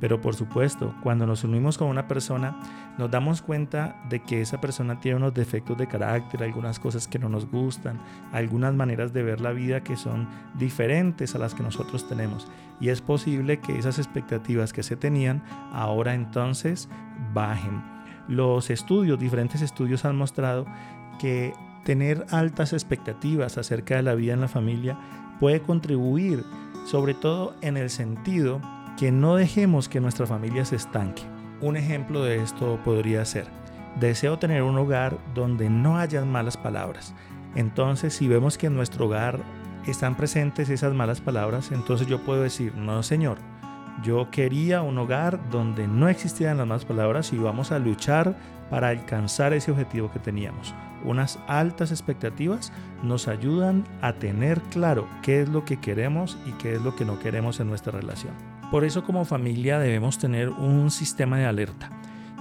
Pero 0.00 0.20
por 0.20 0.34
supuesto, 0.34 0.94
cuando 1.02 1.26
nos 1.26 1.44
unimos 1.44 1.76
con 1.76 1.88
una 1.88 2.06
persona, 2.06 2.58
nos 2.98 3.10
damos 3.10 3.42
cuenta 3.42 4.00
de 4.08 4.20
que 4.20 4.40
esa 4.40 4.60
persona 4.60 5.00
tiene 5.00 5.16
unos 5.16 5.34
defectos 5.34 5.76
de 5.76 5.88
carácter, 5.88 6.42
algunas 6.42 6.78
cosas 6.78 7.08
que 7.08 7.18
no 7.18 7.28
nos 7.28 7.50
gustan, 7.50 8.00
algunas 8.32 8.74
maneras 8.74 9.12
de 9.12 9.22
ver 9.22 9.40
la 9.40 9.52
vida 9.52 9.82
que 9.82 9.96
son 9.96 10.28
diferentes 10.54 11.34
a 11.34 11.38
las 11.38 11.54
que 11.54 11.62
nosotros 11.62 12.08
tenemos. 12.08 12.48
Y 12.80 12.90
es 12.90 13.00
posible 13.00 13.58
que 13.58 13.78
esas 13.78 13.98
expectativas 13.98 14.72
que 14.72 14.84
se 14.84 14.96
tenían 14.96 15.42
ahora 15.72 16.14
entonces 16.14 16.88
bajen. 17.34 17.82
Los 18.28 18.70
estudios, 18.70 19.18
diferentes 19.18 19.62
estudios 19.62 20.04
han 20.04 20.16
mostrado 20.16 20.66
que 21.18 21.54
tener 21.84 22.26
altas 22.30 22.72
expectativas 22.72 23.58
acerca 23.58 23.96
de 23.96 24.02
la 24.02 24.14
vida 24.14 24.34
en 24.34 24.42
la 24.42 24.48
familia 24.48 24.98
puede 25.40 25.60
contribuir, 25.60 26.44
sobre 26.84 27.14
todo 27.14 27.54
en 27.62 27.76
el 27.76 27.90
sentido 27.90 28.60
que 28.98 29.12
no 29.12 29.36
dejemos 29.36 29.88
que 29.88 30.00
nuestra 30.00 30.26
familia 30.26 30.64
se 30.64 30.74
estanque. 30.74 31.22
Un 31.60 31.76
ejemplo 31.76 32.24
de 32.24 32.42
esto 32.42 32.80
podría 32.84 33.24
ser, 33.24 33.46
deseo 34.00 34.40
tener 34.40 34.64
un 34.64 34.76
hogar 34.76 35.16
donde 35.34 35.70
no 35.70 35.98
hayan 35.98 36.30
malas 36.30 36.56
palabras. 36.56 37.14
Entonces, 37.54 38.12
si 38.12 38.26
vemos 38.26 38.58
que 38.58 38.66
en 38.66 38.74
nuestro 38.74 39.06
hogar 39.06 39.38
están 39.86 40.16
presentes 40.16 40.68
esas 40.68 40.94
malas 40.94 41.20
palabras, 41.20 41.70
entonces 41.70 42.08
yo 42.08 42.24
puedo 42.24 42.42
decir, 42.42 42.74
no 42.74 43.04
señor, 43.04 43.38
yo 44.02 44.32
quería 44.32 44.82
un 44.82 44.98
hogar 44.98 45.38
donde 45.48 45.86
no 45.86 46.08
existieran 46.08 46.58
las 46.58 46.66
malas 46.66 46.84
palabras 46.84 47.32
y 47.32 47.38
vamos 47.38 47.70
a 47.70 47.78
luchar 47.78 48.36
para 48.68 48.88
alcanzar 48.88 49.52
ese 49.52 49.70
objetivo 49.70 50.10
que 50.10 50.18
teníamos. 50.18 50.74
Unas 51.04 51.38
altas 51.46 51.92
expectativas 51.92 52.72
nos 53.04 53.28
ayudan 53.28 53.84
a 54.02 54.14
tener 54.14 54.60
claro 54.72 55.06
qué 55.22 55.40
es 55.40 55.48
lo 55.48 55.64
que 55.64 55.78
queremos 55.78 56.36
y 56.46 56.50
qué 56.52 56.74
es 56.74 56.82
lo 56.82 56.96
que 56.96 57.04
no 57.04 57.20
queremos 57.20 57.60
en 57.60 57.68
nuestra 57.68 57.92
relación. 57.92 58.57
Por 58.70 58.84
eso 58.84 59.02
como 59.02 59.24
familia 59.24 59.78
debemos 59.78 60.18
tener 60.18 60.50
un 60.50 60.90
sistema 60.90 61.38
de 61.38 61.46
alerta 61.46 61.90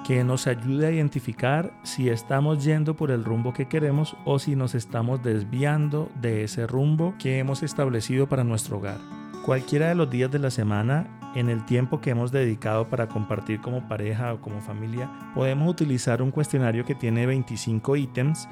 que 0.06 0.24
nos 0.24 0.48
ayude 0.48 0.88
a 0.88 0.92
identificar 0.92 1.74
si 1.84 2.10
estamos 2.10 2.64
yendo 2.64 2.96
por 2.96 3.12
el 3.12 3.24
rumbo 3.24 3.54
que 3.54 3.68
queremos 3.68 4.16
o 4.26 4.40
si 4.40 4.56
nos 4.56 4.76
estamos 4.76 5.24
desviando 5.24 6.10
de 6.22 6.44
ese 6.44 6.66
rumbo 6.68 7.14
que 7.20 7.40
hemos 7.40 7.64
establecido 7.64 8.28
para 8.28 8.44
nuestro 8.44 8.78
hogar. 8.78 9.00
Cualquiera 9.46 9.90
de 9.90 9.96
los 9.96 10.10
días 10.10 10.32
de 10.32 10.40
la 10.40 10.52
semana, 10.52 11.08
en 11.36 11.50
el 11.50 11.66
tiempo 11.66 12.02
que 12.02 12.10
hemos 12.10 12.32
dedicado 12.32 12.90
para 12.90 13.08
compartir 13.08 13.62
como 13.62 13.88
pareja 13.88 14.34
o 14.34 14.42
como 14.42 14.62
familia, 14.62 15.10
podemos 15.34 15.70
utilizar 15.70 16.22
un 16.22 16.32
cuestionario 16.32 16.84
que 16.84 16.96
tiene 16.96 17.26
25 17.26 17.96
ítems 17.96 18.48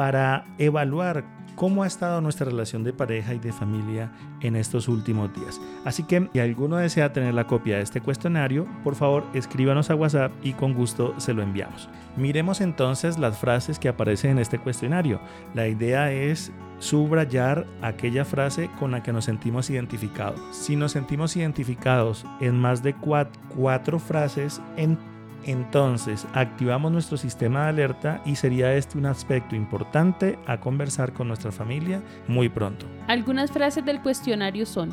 para 0.00 0.46
evaluar 0.56 1.24
cómo 1.56 1.82
ha 1.82 1.86
estado 1.86 2.22
nuestra 2.22 2.46
relación 2.46 2.84
de 2.84 2.94
pareja 2.94 3.34
y 3.34 3.38
de 3.38 3.52
familia 3.52 4.10
en 4.40 4.56
estos 4.56 4.88
últimos 4.88 5.30
días. 5.34 5.60
Así 5.84 6.04
que 6.04 6.26
si 6.32 6.40
alguno 6.40 6.78
desea 6.78 7.12
tener 7.12 7.34
la 7.34 7.46
copia 7.46 7.76
de 7.76 7.82
este 7.82 8.00
cuestionario, 8.00 8.66
por 8.82 8.94
favor 8.94 9.26
escríbanos 9.34 9.90
a 9.90 9.94
WhatsApp 9.94 10.32
y 10.42 10.54
con 10.54 10.72
gusto 10.72 11.12
se 11.18 11.34
lo 11.34 11.42
enviamos. 11.42 11.90
Miremos 12.16 12.62
entonces 12.62 13.18
las 13.18 13.36
frases 13.36 13.78
que 13.78 13.90
aparecen 13.90 14.30
en 14.30 14.38
este 14.38 14.58
cuestionario. 14.58 15.20
La 15.52 15.68
idea 15.68 16.10
es 16.10 16.50
subrayar 16.78 17.66
aquella 17.82 18.24
frase 18.24 18.70
con 18.78 18.92
la 18.92 19.02
que 19.02 19.12
nos 19.12 19.26
sentimos 19.26 19.68
identificados. 19.68 20.40
Si 20.52 20.76
nos 20.76 20.92
sentimos 20.92 21.36
identificados 21.36 22.24
en 22.40 22.58
más 22.58 22.82
de 22.82 22.94
cuatro, 22.94 23.98
frases, 23.98 24.62
en 24.78 24.96
entonces 25.44 26.26
activamos 26.34 26.92
nuestro 26.92 27.16
sistema 27.16 27.64
de 27.64 27.68
alerta 27.68 28.22
y 28.24 28.36
sería 28.36 28.74
este 28.74 28.98
un 28.98 29.06
aspecto 29.06 29.56
importante 29.56 30.38
a 30.46 30.60
conversar 30.60 31.12
con 31.12 31.28
nuestra 31.28 31.52
familia 31.52 32.02
muy 32.28 32.48
pronto. 32.48 32.86
Algunas 33.06 33.50
frases 33.50 33.84
del 33.84 34.00
cuestionario 34.00 34.66
son, 34.66 34.90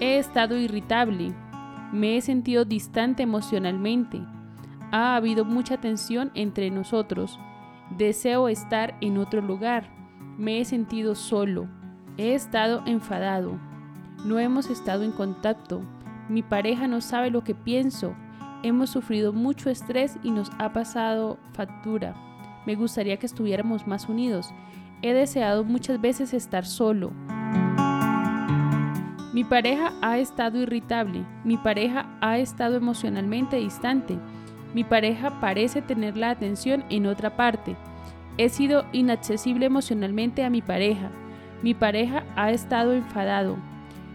he 0.00 0.18
estado 0.18 0.56
irritable, 0.56 1.32
me 1.92 2.16
he 2.16 2.20
sentido 2.20 2.64
distante 2.64 3.22
emocionalmente, 3.22 4.20
ha 4.90 5.16
habido 5.16 5.44
mucha 5.44 5.78
tensión 5.78 6.30
entre 6.34 6.70
nosotros, 6.70 7.38
deseo 7.96 8.48
estar 8.48 8.96
en 9.00 9.18
otro 9.18 9.40
lugar, 9.40 9.90
me 10.38 10.60
he 10.60 10.64
sentido 10.64 11.14
solo, 11.14 11.68
he 12.16 12.34
estado 12.34 12.82
enfadado, 12.86 13.58
no 14.24 14.38
hemos 14.38 14.70
estado 14.70 15.04
en 15.04 15.12
contacto, 15.12 15.82
mi 16.28 16.42
pareja 16.42 16.86
no 16.86 17.00
sabe 17.00 17.30
lo 17.30 17.44
que 17.44 17.54
pienso, 17.54 18.14
Hemos 18.62 18.90
sufrido 18.90 19.32
mucho 19.32 19.70
estrés 19.70 20.16
y 20.24 20.30
nos 20.30 20.50
ha 20.58 20.72
pasado 20.72 21.38
factura. 21.52 22.16
Me 22.66 22.74
gustaría 22.74 23.16
que 23.16 23.26
estuviéramos 23.26 23.86
más 23.86 24.08
unidos. 24.08 24.52
He 25.00 25.12
deseado 25.12 25.62
muchas 25.62 26.00
veces 26.00 26.34
estar 26.34 26.66
solo. 26.66 27.12
Mi 29.32 29.44
pareja 29.44 29.92
ha 30.02 30.18
estado 30.18 30.58
irritable. 30.58 31.24
Mi 31.44 31.56
pareja 31.56 32.18
ha 32.20 32.38
estado 32.38 32.76
emocionalmente 32.76 33.56
distante. 33.56 34.18
Mi 34.74 34.82
pareja 34.82 35.38
parece 35.40 35.80
tener 35.80 36.16
la 36.16 36.30
atención 36.30 36.84
en 36.90 37.06
otra 37.06 37.36
parte. 37.36 37.76
He 38.38 38.48
sido 38.48 38.84
inaccesible 38.92 39.66
emocionalmente 39.66 40.42
a 40.42 40.50
mi 40.50 40.62
pareja. 40.62 41.10
Mi 41.62 41.74
pareja 41.74 42.24
ha 42.34 42.50
estado 42.50 42.92
enfadado. 42.92 43.56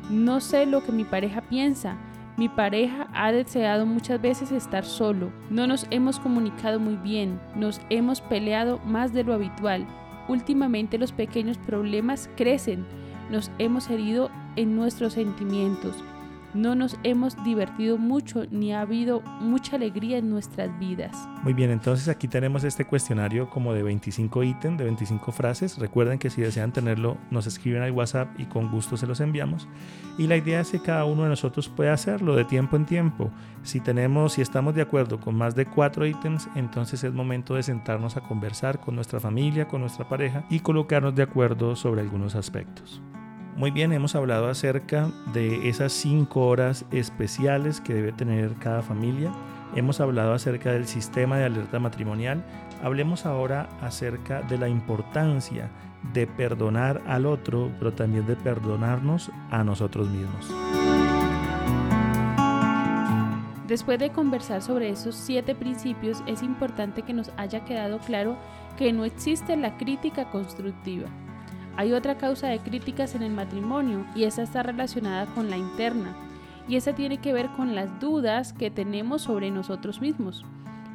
No 0.09 0.41
sé 0.41 0.65
lo 0.65 0.83
que 0.83 0.91
mi 0.91 1.05
pareja 1.05 1.41
piensa. 1.41 1.95
Mi 2.37 2.49
pareja 2.49 3.07
ha 3.13 3.31
deseado 3.31 3.85
muchas 3.85 4.21
veces 4.21 4.51
estar 4.51 4.85
solo. 4.85 5.31
No 5.49 5.67
nos 5.67 5.85
hemos 5.91 6.19
comunicado 6.19 6.79
muy 6.79 6.95
bien. 6.95 7.39
Nos 7.55 7.79
hemos 7.89 8.21
peleado 8.21 8.79
más 8.79 9.13
de 9.13 9.23
lo 9.23 9.33
habitual. 9.33 9.85
Últimamente 10.27 10.97
los 10.97 11.11
pequeños 11.11 11.57
problemas 11.57 12.29
crecen. 12.35 12.85
Nos 13.29 13.51
hemos 13.59 13.89
herido 13.89 14.31
en 14.55 14.75
nuestros 14.75 15.13
sentimientos 15.13 16.03
no 16.53 16.75
nos 16.75 16.97
hemos 17.03 17.41
divertido 17.43 17.97
mucho 17.97 18.45
ni 18.51 18.73
ha 18.73 18.81
habido 18.81 19.21
mucha 19.39 19.75
alegría 19.75 20.17
en 20.17 20.29
nuestras 20.29 20.77
vidas. 20.79 21.15
Muy 21.43 21.53
bien, 21.53 21.71
entonces 21.71 22.07
aquí 22.07 22.27
tenemos 22.27 22.63
este 22.63 22.85
cuestionario 22.85 23.49
como 23.49 23.73
de 23.73 23.83
25 23.83 24.43
ítems, 24.43 24.77
de 24.77 24.85
25 24.85 25.31
frases. 25.31 25.77
Recuerden 25.77 26.19
que 26.19 26.29
si 26.29 26.41
desean 26.41 26.71
tenerlo, 26.71 27.17
nos 27.31 27.47
escriben 27.47 27.81
al 27.81 27.91
WhatsApp 27.91 28.29
y 28.39 28.45
con 28.45 28.69
gusto 28.71 28.97
se 28.97 29.07
los 29.07 29.19
enviamos. 29.19 29.67
Y 30.17 30.27
la 30.27 30.37
idea 30.37 30.61
es 30.61 30.71
que 30.71 30.81
cada 30.81 31.05
uno 31.05 31.23
de 31.23 31.29
nosotros 31.29 31.69
pueda 31.69 31.93
hacerlo 31.93 32.35
de 32.35 32.45
tiempo 32.45 32.75
en 32.75 32.85
tiempo. 32.85 33.31
Si 33.63 33.79
tenemos, 33.79 34.33
si 34.33 34.41
estamos 34.41 34.75
de 34.75 34.81
acuerdo 34.81 35.19
con 35.19 35.35
más 35.35 35.55
de 35.55 35.65
cuatro 35.65 36.05
ítems, 36.05 36.47
entonces 36.55 37.03
es 37.03 37.13
momento 37.13 37.55
de 37.55 37.63
sentarnos 37.63 38.17
a 38.17 38.21
conversar 38.21 38.79
con 38.79 38.95
nuestra 38.95 39.19
familia, 39.19 39.67
con 39.67 39.81
nuestra 39.81 40.07
pareja 40.07 40.45
y 40.49 40.59
colocarnos 40.59 41.15
de 41.15 41.23
acuerdo 41.23 41.75
sobre 41.75 42.01
algunos 42.01 42.35
aspectos. 42.35 43.01
Muy 43.55 43.69
bien, 43.69 43.93
hemos 43.93 44.15
hablado 44.15 44.47
acerca 44.47 45.11
de 45.31 45.69
esas 45.69 45.93
cinco 45.93 46.47
horas 46.47 46.85
especiales 46.91 47.81
que 47.81 47.93
debe 47.93 48.11
tener 48.11 48.55
cada 48.55 48.81
familia. 48.81 49.31
Hemos 49.75 50.01
hablado 50.01 50.33
acerca 50.33 50.71
del 50.71 50.87
sistema 50.87 51.37
de 51.37 51.45
alerta 51.45 51.77
matrimonial. 51.77 52.43
Hablemos 52.83 53.27
ahora 53.27 53.69
acerca 53.79 54.41
de 54.41 54.57
la 54.57 54.69
importancia 54.69 55.69
de 56.13 56.25
perdonar 56.25 57.03
al 57.05 57.27
otro, 57.27 57.71
pero 57.77 57.93
también 57.93 58.25
de 58.25 58.35
perdonarnos 58.35 59.31
a 59.51 59.63
nosotros 59.63 60.09
mismos. 60.09 60.51
Después 63.67 63.99
de 63.99 64.11
conversar 64.11 64.63
sobre 64.63 64.89
esos 64.89 65.15
siete 65.15 65.53
principios, 65.53 66.23
es 66.25 66.41
importante 66.41 67.03
que 67.03 67.13
nos 67.13 67.31
haya 67.37 67.63
quedado 67.65 67.99
claro 67.99 68.35
que 68.77 68.91
no 68.91 69.05
existe 69.05 69.55
la 69.55 69.77
crítica 69.77 70.29
constructiva. 70.31 71.07
Hay 71.75 71.93
otra 71.93 72.17
causa 72.17 72.47
de 72.47 72.59
críticas 72.59 73.15
en 73.15 73.23
el 73.23 73.33
matrimonio 73.33 74.05
y 74.15 74.25
esa 74.25 74.43
está 74.43 74.63
relacionada 74.63 75.25
con 75.27 75.49
la 75.49 75.57
interna 75.57 76.15
y 76.67 76.75
esa 76.75 76.93
tiene 76.93 77.17
que 77.17 77.33
ver 77.33 77.49
con 77.49 77.75
las 77.75 77.99
dudas 77.99 78.53
que 78.53 78.71
tenemos 78.71 79.23
sobre 79.23 79.51
nosotros 79.51 79.99
mismos. 79.99 80.45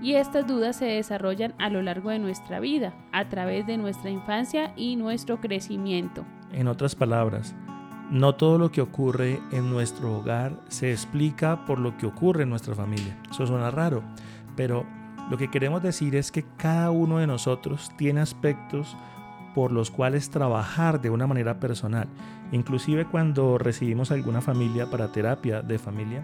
Y 0.01 0.15
estas 0.15 0.47
dudas 0.47 0.77
se 0.77 0.85
desarrollan 0.85 1.55
a 1.59 1.71
lo 1.71 1.83
largo 1.83 2.11
de 2.11 2.21
nuestra 2.21 2.61
vida, 2.61 2.95
a 3.13 3.29
través 3.29 3.67
de 3.67 3.77
nuestra 3.77 4.11
infancia 4.11 4.73
y 4.77 4.95
nuestro 4.95 5.41
crecimiento. 5.41 6.25
En 6.53 6.69
otras 6.69 6.95
palabras, 6.95 7.55
no 8.11 8.37
todo 8.37 8.59
lo 8.59 8.71
que 8.71 8.81
ocurre 8.81 9.41
en 9.51 9.71
nuestro 9.71 10.17
hogar 10.17 10.61
se 10.69 10.93
explica 10.93 11.67
por 11.67 11.81
lo 11.81 11.97
que 11.97 12.07
ocurre 12.07 12.45
en 12.45 12.51
nuestra 12.51 12.77
familia. 12.77 13.19
Eso 13.29 13.47
suena 13.47 13.73
raro, 13.73 14.05
pero 14.55 14.87
lo 15.31 15.37
que 15.37 15.51
queremos 15.51 15.83
decir 15.83 16.15
es 16.15 16.31
que 16.31 16.45
cada 16.57 16.91
uno 16.91 17.19
de 17.19 17.27
nosotros 17.27 17.91
tiene 17.99 18.21
aspectos 18.21 18.97
por 19.59 19.73
los 19.73 19.91
cuales 19.91 20.31
trabajar 20.31 21.01
de 21.01 21.11
una 21.11 21.27
manera 21.27 21.59
personal. 21.59 22.07
Inclusive 22.53 23.07
cuando 23.07 23.59
recibimos 23.59 24.13
alguna 24.13 24.41
familia 24.41 24.89
para 24.89 25.11
terapia 25.11 25.63
de 25.63 25.81
familia, 25.81 26.23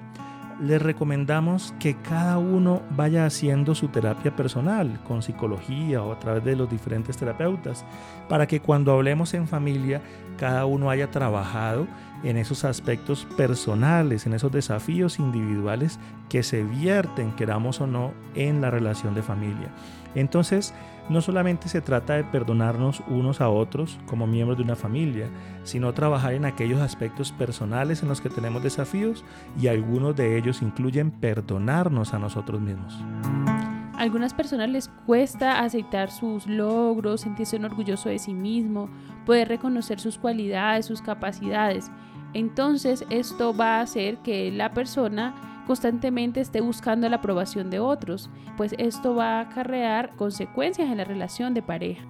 les 0.62 0.80
recomendamos 0.80 1.74
que 1.80 1.96
cada 1.96 2.38
uno 2.38 2.82
vaya 2.90 3.26
haciendo 3.26 3.74
su 3.74 3.88
terapia 3.88 4.36
personal 4.36 5.00
con 5.02 5.20
psicología 5.20 6.00
o 6.00 6.12
a 6.12 6.18
través 6.20 6.44
de 6.44 6.54
los 6.54 6.70
diferentes 6.70 7.16
terapeutas, 7.16 7.84
para 8.28 8.46
que 8.46 8.60
cuando 8.60 8.92
hablemos 8.92 9.34
en 9.34 9.48
familia, 9.48 10.00
cada 10.38 10.64
uno 10.64 10.88
haya 10.88 11.10
trabajado 11.10 11.88
en 12.24 12.36
esos 12.36 12.64
aspectos 12.64 13.26
personales, 13.36 14.26
en 14.26 14.34
esos 14.34 14.50
desafíos 14.50 15.18
individuales 15.18 15.98
que 16.28 16.42
se 16.42 16.64
vierten, 16.64 17.32
queramos 17.32 17.80
o 17.80 17.86
no, 17.86 18.12
en 18.34 18.60
la 18.60 18.70
relación 18.70 19.14
de 19.14 19.22
familia. 19.22 19.68
Entonces, 20.14 20.74
no 21.08 21.20
solamente 21.20 21.68
se 21.68 21.80
trata 21.80 22.14
de 22.14 22.24
perdonarnos 22.24 23.02
unos 23.08 23.40
a 23.40 23.48
otros 23.48 23.98
como 24.06 24.26
miembros 24.26 24.56
de 24.56 24.64
una 24.64 24.76
familia, 24.76 25.28
sino 25.64 25.92
trabajar 25.92 26.32
en 26.32 26.46
aquellos 26.46 26.80
aspectos 26.80 27.32
personales 27.32 28.02
en 28.02 28.08
los 28.08 28.20
que 28.20 28.30
tenemos 28.30 28.62
desafíos 28.62 29.24
y 29.60 29.66
algunos 29.66 30.16
de 30.16 30.38
ellos 30.38 30.62
incluyen 30.62 31.10
perdonarnos 31.10 32.14
a 32.14 32.18
nosotros 32.18 32.60
mismos. 32.60 32.98
Algunas 33.96 34.34
personas 34.34 34.68
les 34.70 34.88
cuesta 35.06 35.60
aceptar 35.60 36.10
sus 36.10 36.46
logros, 36.46 37.20
sentirse 37.20 37.56
orgulloso 37.56 38.08
de 38.08 38.18
sí 38.18 38.34
mismo, 38.34 38.88
poder 39.24 39.48
reconocer 39.48 40.00
sus 40.00 40.18
cualidades, 40.18 40.86
sus 40.86 41.00
capacidades. 41.00 41.90
Entonces 42.34 43.04
esto 43.10 43.56
va 43.56 43.78
a 43.78 43.80
hacer 43.80 44.18
que 44.18 44.50
la 44.50 44.74
persona 44.74 45.62
constantemente 45.66 46.40
esté 46.40 46.60
buscando 46.60 47.08
la 47.08 47.16
aprobación 47.16 47.70
de 47.70 47.78
otros, 47.78 48.28
pues 48.56 48.74
esto 48.78 49.14
va 49.14 49.38
a 49.38 49.40
acarrear 49.40 50.14
consecuencias 50.16 50.90
en 50.90 50.98
la 50.98 51.04
relación 51.04 51.54
de 51.54 51.62
pareja. 51.62 52.04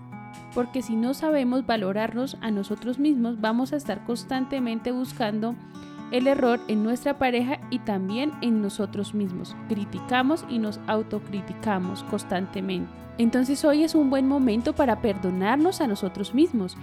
Porque 0.55 0.83
si 0.83 0.97
no 0.97 1.15
sabemos 1.15 1.67
valorarnos 1.67 2.37
a 2.41 2.51
nosotros 2.51 2.99
mismos, 2.99 3.41
vamos 3.41 3.73
a 3.73 3.77
estar 3.77 4.05
constantemente 4.05 4.93
buscando 4.93 5.55
el 6.11 6.27
error 6.27 6.61
en 6.69 6.85
nuestra 6.85 7.19
pareja 7.19 7.59
y 7.71 7.81
también 7.81 8.33
en 8.41 8.63
nosotros 8.63 9.15
mismos. 9.15 9.57
Criticamos 9.69 10.45
y 10.49 10.59
nos 10.59 10.81
autocriticamos 10.87 12.05
constantemente. 12.05 12.91
Entonces 13.19 13.65
hoy 13.65 13.85
es 13.85 13.95
un 13.95 14.11
buen 14.11 14.27
momento 14.27 14.75
para 14.75 15.01
perdonarnos 15.01 15.81
a 15.81 15.87
nosotros 15.87 16.35
mismos 16.35 16.77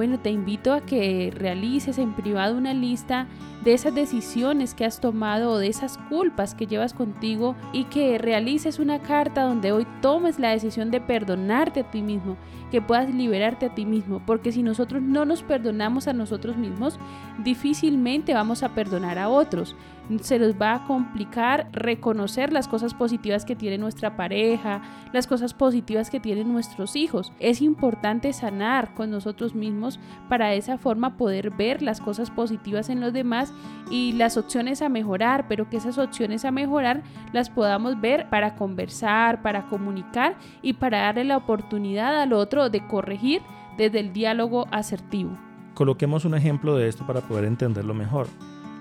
bueno, 0.00 0.18
te 0.18 0.30
invito 0.30 0.72
a 0.72 0.80
que 0.80 1.30
realices 1.36 1.98
en 1.98 2.14
privado 2.14 2.56
una 2.56 2.72
lista 2.72 3.26
de 3.62 3.74
esas 3.74 3.94
decisiones 3.94 4.72
que 4.72 4.86
has 4.86 4.98
tomado 4.98 5.50
o 5.50 5.58
de 5.58 5.66
esas 5.66 5.98
culpas 6.08 6.54
que 6.54 6.66
llevas 6.66 6.94
contigo 6.94 7.54
y 7.74 7.84
que 7.84 8.16
realices 8.16 8.78
una 8.78 9.00
carta 9.02 9.42
donde 9.42 9.72
hoy 9.72 9.86
tomes 10.00 10.38
la 10.38 10.52
decisión 10.52 10.90
de 10.90 11.02
perdonarte 11.02 11.80
a 11.80 11.90
ti 11.90 12.00
mismo, 12.00 12.38
que 12.70 12.80
puedas 12.80 13.14
liberarte 13.14 13.66
a 13.66 13.74
ti 13.74 13.84
mismo, 13.84 14.22
porque 14.24 14.52
si 14.52 14.62
nosotros 14.62 15.02
no 15.02 15.26
nos 15.26 15.42
perdonamos 15.42 16.08
a 16.08 16.14
nosotros 16.14 16.56
mismos, 16.56 16.98
difícilmente 17.44 18.32
vamos 18.32 18.62
a 18.62 18.70
perdonar 18.70 19.18
a 19.18 19.28
otros 19.28 19.76
se 20.18 20.38
nos 20.38 20.60
va 20.60 20.74
a 20.74 20.84
complicar 20.84 21.68
reconocer 21.72 22.52
las 22.52 22.68
cosas 22.68 22.94
positivas 22.94 23.44
que 23.44 23.56
tiene 23.56 23.78
nuestra 23.78 24.16
pareja, 24.16 24.82
las 25.12 25.26
cosas 25.26 25.54
positivas 25.54 26.10
que 26.10 26.20
tienen 26.20 26.52
nuestros 26.52 26.96
hijos. 26.96 27.32
Es 27.38 27.62
importante 27.62 28.32
sanar 28.32 28.94
con 28.94 29.10
nosotros 29.10 29.54
mismos 29.54 30.00
para 30.28 30.48
de 30.48 30.56
esa 30.56 30.78
forma 30.78 31.16
poder 31.16 31.50
ver 31.50 31.82
las 31.82 32.00
cosas 32.00 32.30
positivas 32.30 32.88
en 32.88 33.00
los 33.00 33.12
demás 33.12 33.52
y 33.90 34.12
las 34.12 34.36
opciones 34.36 34.82
a 34.82 34.88
mejorar, 34.88 35.46
pero 35.48 35.68
que 35.70 35.76
esas 35.76 35.98
opciones 35.98 36.44
a 36.44 36.50
mejorar 36.50 37.02
las 37.32 37.50
podamos 37.50 38.00
ver 38.00 38.28
para 38.28 38.56
conversar, 38.56 39.42
para 39.42 39.66
comunicar 39.68 40.36
y 40.62 40.74
para 40.74 41.02
darle 41.02 41.24
la 41.24 41.36
oportunidad 41.36 42.20
al 42.20 42.32
otro 42.32 42.70
de 42.70 42.86
corregir 42.86 43.42
desde 43.76 44.00
el 44.00 44.12
diálogo 44.12 44.66
asertivo. 44.70 45.38
Coloquemos 45.74 46.24
un 46.24 46.34
ejemplo 46.34 46.76
de 46.76 46.88
esto 46.88 47.06
para 47.06 47.20
poder 47.20 47.44
entenderlo 47.44 47.94
mejor. 47.94 48.26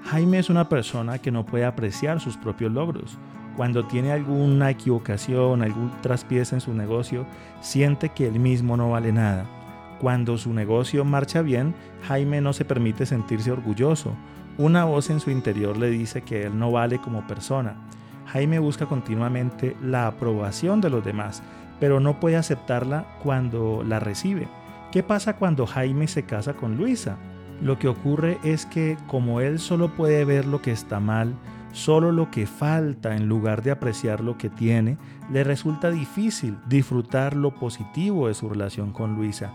Jaime 0.10 0.40
es 0.40 0.50
una 0.50 0.68
persona 0.68 1.20
que 1.20 1.30
no 1.30 1.46
puede 1.46 1.66
apreciar 1.66 2.20
sus 2.20 2.36
propios 2.36 2.72
logros. 2.72 3.20
Cuando 3.56 3.86
tiene 3.86 4.12
alguna 4.12 4.72
equivocación, 4.72 5.62
algún 5.62 5.92
traspiés 6.02 6.52
en 6.52 6.62
su 6.62 6.74
negocio, 6.74 7.28
siente 7.62 8.10
que 8.10 8.26
él 8.26 8.40
mismo 8.40 8.76
no 8.76 8.90
vale 8.90 9.12
nada. 9.12 9.46
Cuando 10.02 10.40
su 10.40 10.52
negocio 10.52 11.06
marcha 11.06 11.44
bien, 11.44 11.76
Jaime 12.08 12.42
no 12.42 12.54
se 12.54 12.66
permite 12.66 13.06
sentirse 13.06 13.52
orgulloso. 13.52 14.16
Una 14.58 14.84
voz 14.84 15.12
en 15.12 15.20
su 15.20 15.30
interior 15.30 15.78
le 15.78 15.92
dice 15.92 16.24
que 16.24 16.42
él 16.42 16.58
no 16.58 16.72
vale 16.72 17.00
como 17.00 17.28
persona. 17.28 17.76
Jaime 18.26 18.58
busca 18.58 18.88
continuamente 18.88 19.78
la 19.80 20.08
aprobación 20.08 20.82
de 20.82 20.90
los 20.90 21.06
demás, 21.06 21.44
pero 21.80 22.00
no 22.00 22.20
puede 22.20 22.36
aceptarla 22.36 23.06
cuando 23.22 23.84
la 23.88 24.00
recibe. 24.00 24.48
¿Qué 24.92 25.04
pasa 25.04 25.36
cuando 25.36 25.68
Jaime 25.68 26.08
se 26.08 26.24
casa 26.24 26.56
con 26.56 26.78
Luisa? 26.78 27.20
Lo 27.62 27.78
que 27.78 27.88
ocurre 27.88 28.40
es 28.44 28.66
que 28.66 28.98
como 29.08 29.42
él 29.42 29.60
solo 29.60 29.90
puede 29.90 30.24
ver 30.26 30.46
lo 30.46 30.62
que 30.62 30.72
está 30.72 31.00
mal, 31.00 31.36
solo 31.72 32.12
lo 32.12 32.32
que 32.32 32.48
falta 32.48 33.16
en 33.16 33.28
lugar 33.28 33.62
de 33.64 33.72
apreciar 33.72 34.22
lo 34.22 34.38
que 34.38 34.50
tiene, 34.50 34.98
le 35.32 35.44
resulta 35.44 35.92
difícil 35.92 36.58
disfrutar 36.68 37.36
lo 37.36 37.54
positivo 37.56 38.28
de 38.28 38.34
su 38.34 38.50
relación 38.50 38.92
con 38.92 39.16
Luisa. 39.16 39.52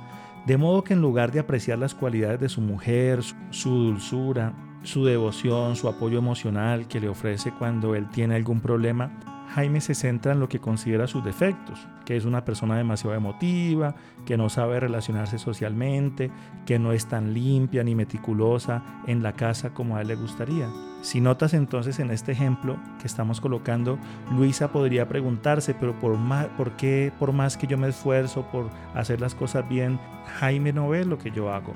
De 0.46 0.58
modo 0.58 0.84
que 0.84 0.92
en 0.92 1.00
lugar 1.00 1.32
de 1.32 1.40
apreciar 1.40 1.78
las 1.78 1.94
cualidades 1.94 2.40
de 2.40 2.50
su 2.50 2.60
mujer, 2.60 3.20
su 3.50 3.70
dulzura, 3.70 4.52
su 4.82 5.04
devoción, 5.06 5.74
su 5.74 5.88
apoyo 5.88 6.18
emocional 6.18 6.86
que 6.86 7.00
le 7.00 7.08
ofrece 7.08 7.52
cuando 7.52 7.94
él 7.94 8.08
tiene 8.10 8.34
algún 8.36 8.60
problema, 8.60 9.10
Jaime 9.54 9.80
se 9.80 9.94
centra 9.94 10.32
en 10.32 10.40
lo 10.40 10.48
que 10.48 10.58
considera 10.58 11.06
sus 11.06 11.24
defectos, 11.24 11.86
que 12.04 12.16
es 12.16 12.24
una 12.24 12.44
persona 12.44 12.76
demasiado 12.76 13.14
emotiva, 13.14 13.94
que 14.26 14.36
no 14.36 14.48
sabe 14.48 14.80
relacionarse 14.80 15.38
socialmente, 15.38 16.32
que 16.66 16.80
no 16.80 16.92
es 16.92 17.06
tan 17.06 17.32
limpia 17.32 17.84
ni 17.84 17.94
meticulosa 17.94 18.82
en 19.06 19.22
la 19.22 19.34
casa 19.34 19.72
como 19.72 19.96
a 19.96 20.00
él 20.00 20.08
le 20.08 20.16
gustaría. 20.16 20.68
Si 21.02 21.20
notas 21.20 21.54
entonces 21.54 22.00
en 22.00 22.10
este 22.10 22.32
ejemplo 22.32 22.78
que 22.98 23.06
estamos 23.06 23.40
colocando, 23.40 23.96
Luisa 24.32 24.72
podría 24.72 25.06
preguntarse, 25.06 25.72
pero 25.72 25.96
por, 26.00 26.18
más, 26.18 26.46
¿por 26.56 26.72
qué 26.72 27.12
por 27.16 27.32
más 27.32 27.56
que 27.56 27.68
yo 27.68 27.78
me 27.78 27.88
esfuerzo 27.88 28.50
por 28.50 28.70
hacer 28.94 29.20
las 29.20 29.36
cosas 29.36 29.68
bien, 29.68 30.00
Jaime 30.40 30.72
no 30.72 30.88
ve 30.88 31.04
lo 31.04 31.18
que 31.18 31.30
yo 31.30 31.52
hago? 31.52 31.74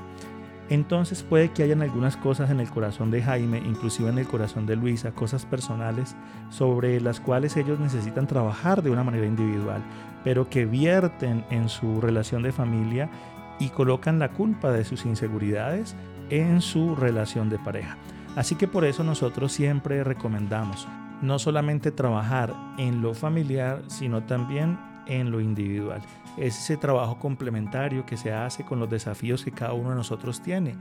Entonces 0.69 1.23
puede 1.23 1.51
que 1.51 1.63
hayan 1.63 1.83
algunas 1.83 2.17
cosas 2.17 2.51
en 2.51 2.61
el 2.61 2.69
corazón 2.69 3.11
de 3.11 3.23
Jaime, 3.23 3.59
inclusive 3.59 4.11
en 4.11 4.19
el 4.19 4.27
corazón 4.27 4.67
de 4.67 4.77
Luisa, 4.77 5.13
cosas 5.13 5.47
personales 5.47 6.15
sobre 6.51 7.01
las 7.01 7.21
cuales 7.21 7.57
ellos 7.57 7.81
necesitan 7.81 8.27
trabajar 8.27 8.83
de 8.83 8.91
una 8.91 9.05
manera 9.05 9.27
individual, 9.27 9.83
pero 10.25 10.51
que 10.51 10.67
vierten 10.67 11.45
en 11.51 11.69
su 11.69 12.01
relación 12.01 12.43
de 12.43 12.53
familia 12.53 13.09
y 13.59 13.71
colocan 13.71 14.19
la 14.19 14.31
culpa 14.31 14.71
de 14.71 14.85
sus 14.85 15.07
inseguridades 15.07 15.97
en 16.31 16.61
su 16.61 16.95
relación 16.95 17.49
de 17.49 17.59
pareja. 17.59 17.97
Así 18.37 18.55
que 18.55 18.69
por 18.69 18.85
eso 18.85 19.03
nosotros 19.03 19.53
siempre 19.53 20.05
recomendamos 20.05 20.87
no 21.23 21.39
solamente 21.39 21.91
trabajar 21.91 22.55
en 22.79 23.03
lo 23.03 23.15
familiar, 23.15 23.83
sino 23.89 24.23
también 24.23 24.79
en 25.07 25.31
lo 25.31 25.41
individual. 25.41 26.03
Es 26.41 26.57
ese 26.59 26.77
trabajo 26.77 27.19
complementario 27.19 28.07
que 28.07 28.17
se 28.17 28.33
hace 28.33 28.65
con 28.65 28.79
los 28.79 28.89
desafíos 28.89 29.45
que 29.45 29.53
cada 29.53 29.73
uno 29.73 29.91
de 29.91 29.97
nosotros 29.97 30.41
tiene. 30.41 30.77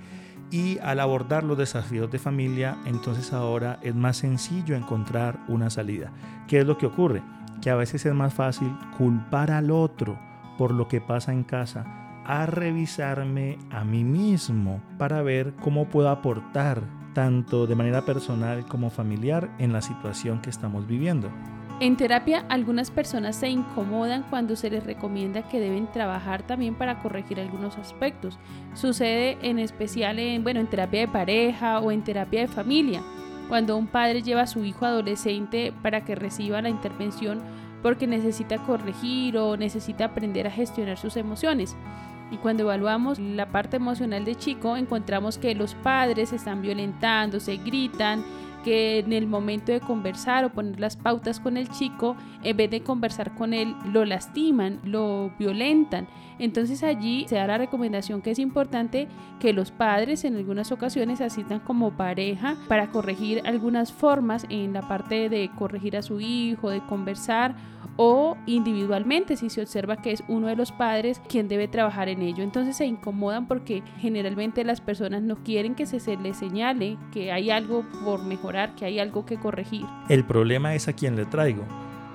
Y 0.52 0.78
al 0.80 1.00
abordar 1.00 1.44
los 1.44 1.58
desafíos 1.58 2.10
de 2.10 2.20
familia, 2.20 2.78
entonces 2.86 3.34
ahora 3.34 3.80
es 3.82 3.96
más 3.96 4.18
sencillo 4.18 4.76
encontrar 4.76 5.40
una 5.48 5.70
salida. 5.70 6.12
¿Qué 6.48 6.60
es 6.60 6.66
lo 6.66 6.78
que 6.78 6.86
ocurre? 6.86 7.22
Que 7.62 7.70
a 7.70 7.76
veces 7.76 8.06
es 8.06 8.14
más 8.14 8.34
fácil 8.34 8.72
culpar 8.98 9.52
al 9.52 9.72
otro 9.72 10.18
por 10.58 10.72
lo 10.72 10.88
que 10.88 11.02
pasa 11.02 11.34
en 11.34 11.44
casa 11.44 11.86
a 12.26 12.46
revisarme 12.46 13.58
a 13.72 13.84
mí 13.84 14.04
mismo 14.04 14.82
para 14.98 15.22
ver 15.22 15.54
cómo 15.62 15.88
puedo 15.88 16.10
aportar 16.10 16.84
tanto 17.14 17.66
de 17.66 17.76
manera 17.76 18.04
personal 18.04 18.66
como 18.68 18.90
familiar 18.90 19.50
en 19.58 19.74
la 19.74 19.82
situación 19.82 20.42
que 20.42 20.50
estamos 20.50 20.86
viviendo. 20.86 21.32
En 21.80 21.96
terapia, 21.96 22.44
algunas 22.50 22.90
personas 22.90 23.36
se 23.36 23.50
incomodan 23.50 24.24
cuando 24.24 24.56
se 24.56 24.72
les 24.72 24.84
recomienda 24.84 25.48
que 25.48 25.60
deben 25.60 25.86
trabajar 25.92 26.42
también 26.42 26.74
para 26.74 27.00
corregir 27.04 27.40
algunos 27.40 27.78
aspectos. 27.78 28.40
Sucede 28.74 29.38
en 29.44 29.60
especial 29.60 30.18
en, 30.18 30.44
bueno, 30.44 30.60
en 30.60 30.66
terapia 30.66 31.02
de 31.02 31.08
pareja 31.08 31.80
o 31.80 31.92
en 31.92 32.04
terapia 32.04 32.42
de 32.42 32.48
familia, 32.48 33.04
cuando 33.48 33.78
un 33.78 33.86
padre 33.86 34.24
lleva 34.24 34.42
a 34.42 34.48
su 34.48 34.66
hijo 34.66 34.88
adolescente 34.88 35.72
para 35.84 36.04
que 36.04 36.16
reciba 36.16 36.64
la 36.64 36.70
intervención 36.70 37.44
porque 37.84 38.08
necesita 38.08 38.58
corregir 38.58 39.38
o 39.38 39.56
necesita 39.56 40.06
aprender 40.06 40.48
a 40.48 40.52
gestionar 40.52 40.98
sus 40.98 41.16
emociones. 41.16 41.78
Y 42.32 42.38
cuando 42.38 42.64
evaluamos 42.64 43.20
la 43.20 43.50
parte 43.52 43.78
emocional 43.78 44.26
de 44.26 44.36
chico, 44.36 44.76
encontramos 44.78 45.38
que 45.38 45.54
los 45.54 45.76
padres 45.76 46.34
están 46.34 46.62
violentando, 46.64 47.40
se 47.40 47.58
gritan, 47.58 48.26
que 48.64 49.00
en 49.00 49.14
el 49.14 49.28
momento 49.28 49.72
de 49.72 49.80
conversar 49.80 50.46
o 50.46 50.52
poner 50.52 50.80
las 50.80 50.98
pautas 50.98 51.40
con 51.40 51.58
el 51.58 51.70
chico, 51.70 52.16
en 52.44 52.58
vez 52.58 52.70
de 52.70 52.82
conversar 52.82 53.36
con 53.36 53.54
él, 53.54 53.76
lo 53.92 54.06
lastiman, 54.06 54.80
lo 54.84 55.32
violentan. 55.40 56.08
Entonces 56.40 56.84
allí 56.84 57.26
se 57.28 57.36
da 57.36 57.48
la 57.48 57.58
recomendación 57.58 58.22
que 58.22 58.32
es 58.32 58.40
importante 58.40 59.08
que 59.40 59.54
los 59.54 59.72
padres 59.72 60.24
en 60.24 60.36
algunas 60.36 60.72
ocasiones 60.72 61.22
asistan 61.22 61.60
como 61.60 61.92
pareja 61.92 62.58
para 62.68 62.92
corregir 62.92 63.42
algunas 63.46 63.92
formas 63.92 64.46
en 64.50 64.74
la 64.74 64.88
parte 64.88 65.30
de 65.30 65.50
corregir 65.58 65.98
a 65.98 66.02
su 66.02 66.20
hijo, 66.20 66.70
de 66.70 66.82
conversar 66.82 67.56
o 67.98 68.38
individualmente 68.46 69.36
si 69.36 69.50
se 69.50 69.62
observa 69.62 69.98
que 69.98 70.12
es 70.12 70.24
uno 70.28 70.48
de 70.48 70.56
los 70.56 70.72
padres 70.72 71.22
quien 71.28 71.48
debe 71.48 71.68
trabajar 71.68 72.08
en 72.08 72.22
ello. 72.22 72.44
Entonces 72.44 72.78
se 72.78 72.86
incomodan 72.86 73.48
porque 73.48 73.84
generalmente 74.00 74.64
las 74.64 74.82
personas 74.82 75.22
no 75.24 75.36
quieren 75.44 75.76
que 75.76 75.86
se, 75.86 76.18
les 76.18 76.38
señale 76.38 76.98
que 77.12 77.32
hay 77.32 77.50
algo 77.50 77.84
por 78.06 78.24
mejorar, 78.24 78.76
que 78.76 78.86
hay 78.86 79.00
algo 79.00 79.26
que 79.26 79.38
corregir. 79.38 79.86
El 80.10 80.24
problema 80.24 80.76
es 80.76 80.88
a 80.88 80.94
quien 80.94 81.16
le 81.16 81.26
traigo, 81.26 81.64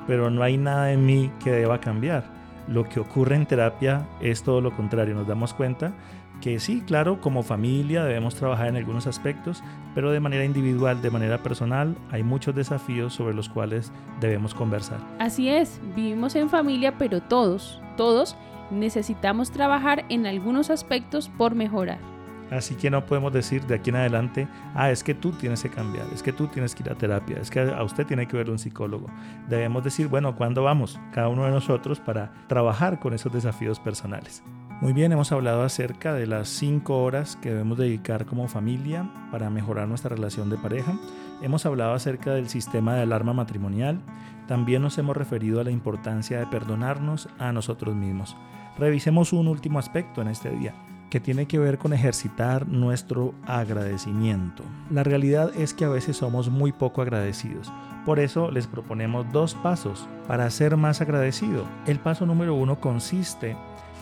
pero 0.06 0.30
no 0.30 0.42
hay 0.42 0.56
nada 0.56 0.92
en 0.92 1.04
mí 1.04 1.30
que 1.42 1.50
deba 1.50 1.80
cambiar. 1.80 2.24
Lo 2.68 2.88
que 2.88 3.00
ocurre 3.00 3.34
en 3.34 3.46
terapia 3.46 4.06
es 4.20 4.44
todo 4.44 4.60
lo 4.60 4.74
contrario. 4.74 5.14
Nos 5.14 5.26
damos 5.26 5.52
cuenta 5.52 5.92
que 6.42 6.58
sí, 6.58 6.82
claro, 6.84 7.20
como 7.20 7.44
familia 7.44 8.04
debemos 8.04 8.34
trabajar 8.34 8.66
en 8.66 8.76
algunos 8.76 9.06
aspectos, 9.06 9.62
pero 9.94 10.10
de 10.10 10.18
manera 10.18 10.44
individual, 10.44 11.00
de 11.00 11.10
manera 11.10 11.40
personal, 11.40 11.96
hay 12.10 12.24
muchos 12.24 12.54
desafíos 12.54 13.14
sobre 13.14 13.32
los 13.32 13.48
cuales 13.48 13.92
debemos 14.20 14.52
conversar. 14.52 14.98
Así 15.20 15.48
es, 15.48 15.80
vivimos 15.94 16.34
en 16.34 16.50
familia, 16.50 16.98
pero 16.98 17.22
todos, 17.22 17.80
todos 17.96 18.36
necesitamos 18.72 19.52
trabajar 19.52 20.04
en 20.08 20.26
algunos 20.26 20.68
aspectos 20.68 21.30
por 21.38 21.54
mejorar. 21.54 21.98
Así 22.50 22.74
que 22.74 22.90
no 22.90 23.06
podemos 23.06 23.32
decir 23.32 23.64
de 23.66 23.76
aquí 23.76 23.90
en 23.90 23.96
adelante, 23.96 24.46
ah, 24.74 24.90
es 24.90 25.02
que 25.02 25.14
tú 25.14 25.30
tienes 25.30 25.62
que 25.62 25.70
cambiar, 25.70 26.06
es 26.12 26.22
que 26.22 26.32
tú 26.32 26.48
tienes 26.48 26.74
que 26.74 26.82
ir 26.82 26.90
a 26.90 26.94
terapia, 26.94 27.38
es 27.40 27.50
que 27.50 27.60
a 27.60 27.82
usted 27.82 28.04
tiene 28.04 28.26
que 28.26 28.36
ver 28.36 28.50
un 28.50 28.58
psicólogo. 28.58 29.06
Debemos 29.48 29.84
decir, 29.84 30.08
bueno, 30.08 30.36
¿cuándo 30.36 30.62
vamos? 30.62 31.00
Cada 31.14 31.28
uno 31.28 31.46
de 31.46 31.50
nosotros 31.50 31.98
para 32.00 32.32
trabajar 32.48 32.98
con 32.98 33.14
esos 33.14 33.32
desafíos 33.32 33.80
personales. 33.80 34.42
Muy 34.82 34.92
bien, 34.94 35.12
hemos 35.12 35.30
hablado 35.30 35.62
acerca 35.62 36.12
de 36.12 36.26
las 36.26 36.48
cinco 36.48 37.04
horas 37.04 37.36
que 37.36 37.50
debemos 37.50 37.78
dedicar 37.78 38.26
como 38.26 38.48
familia 38.48 39.08
para 39.30 39.48
mejorar 39.48 39.86
nuestra 39.86 40.16
relación 40.16 40.50
de 40.50 40.56
pareja. 40.58 40.98
Hemos 41.40 41.64
hablado 41.66 41.94
acerca 41.94 42.34
del 42.34 42.48
sistema 42.48 42.96
de 42.96 43.02
alarma 43.02 43.32
matrimonial. 43.32 44.00
También 44.48 44.82
nos 44.82 44.98
hemos 44.98 45.16
referido 45.16 45.60
a 45.60 45.64
la 45.64 45.70
importancia 45.70 46.40
de 46.40 46.48
perdonarnos 46.48 47.28
a 47.38 47.52
nosotros 47.52 47.94
mismos. 47.94 48.36
Revisemos 48.76 49.32
un 49.32 49.46
último 49.46 49.78
aspecto 49.78 50.20
en 50.20 50.26
este 50.26 50.50
día 50.50 50.74
que 51.10 51.20
tiene 51.20 51.46
que 51.46 51.60
ver 51.60 51.78
con 51.78 51.92
ejercitar 51.92 52.66
nuestro 52.66 53.34
agradecimiento. 53.46 54.64
La 54.90 55.04
realidad 55.04 55.52
es 55.56 55.74
que 55.74 55.84
a 55.84 55.90
veces 55.90 56.16
somos 56.16 56.50
muy 56.50 56.72
poco 56.72 57.02
agradecidos. 57.02 57.72
Por 58.04 58.18
eso 58.18 58.50
les 58.50 58.66
proponemos 58.66 59.30
dos 59.30 59.54
pasos 59.54 60.08
para 60.26 60.50
ser 60.50 60.76
más 60.76 61.00
agradecido. 61.00 61.66
El 61.86 62.00
paso 62.00 62.26
número 62.26 62.56
uno 62.56 62.80
consiste 62.80 63.56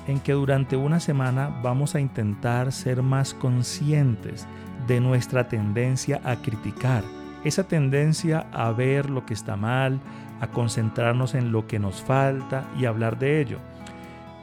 en 0.07 0.21
que 0.21 0.33
durante 0.33 0.77
una 0.77 1.01
semana 1.01 1.61
vamos 1.63 1.95
a 1.95 2.01
intentar 2.01 2.73
ser 2.73 3.03
más 3.03 3.35
conscientes 3.35 4.47
de 4.87 5.01
nuestra 5.01 5.49
tendencia 5.49 6.21
a 6.25 6.37
criticar, 6.37 7.05
esa 7.45 7.65
tendencia 7.65 8.47
a 8.53 8.71
ver 8.73 9.09
lo 9.09 9.25
que 9.27 9.35
está 9.35 9.57
mal, 9.57 10.01
a 10.41 10.49
concentrarnos 10.49 11.35
en 11.35 11.53
lo 11.53 11.67
que 11.67 11.79
nos 11.79 12.03
falta 12.03 12.65
y 12.79 12.87
hablar 12.87 13.19
de 13.19 13.41
ello. 13.41 13.59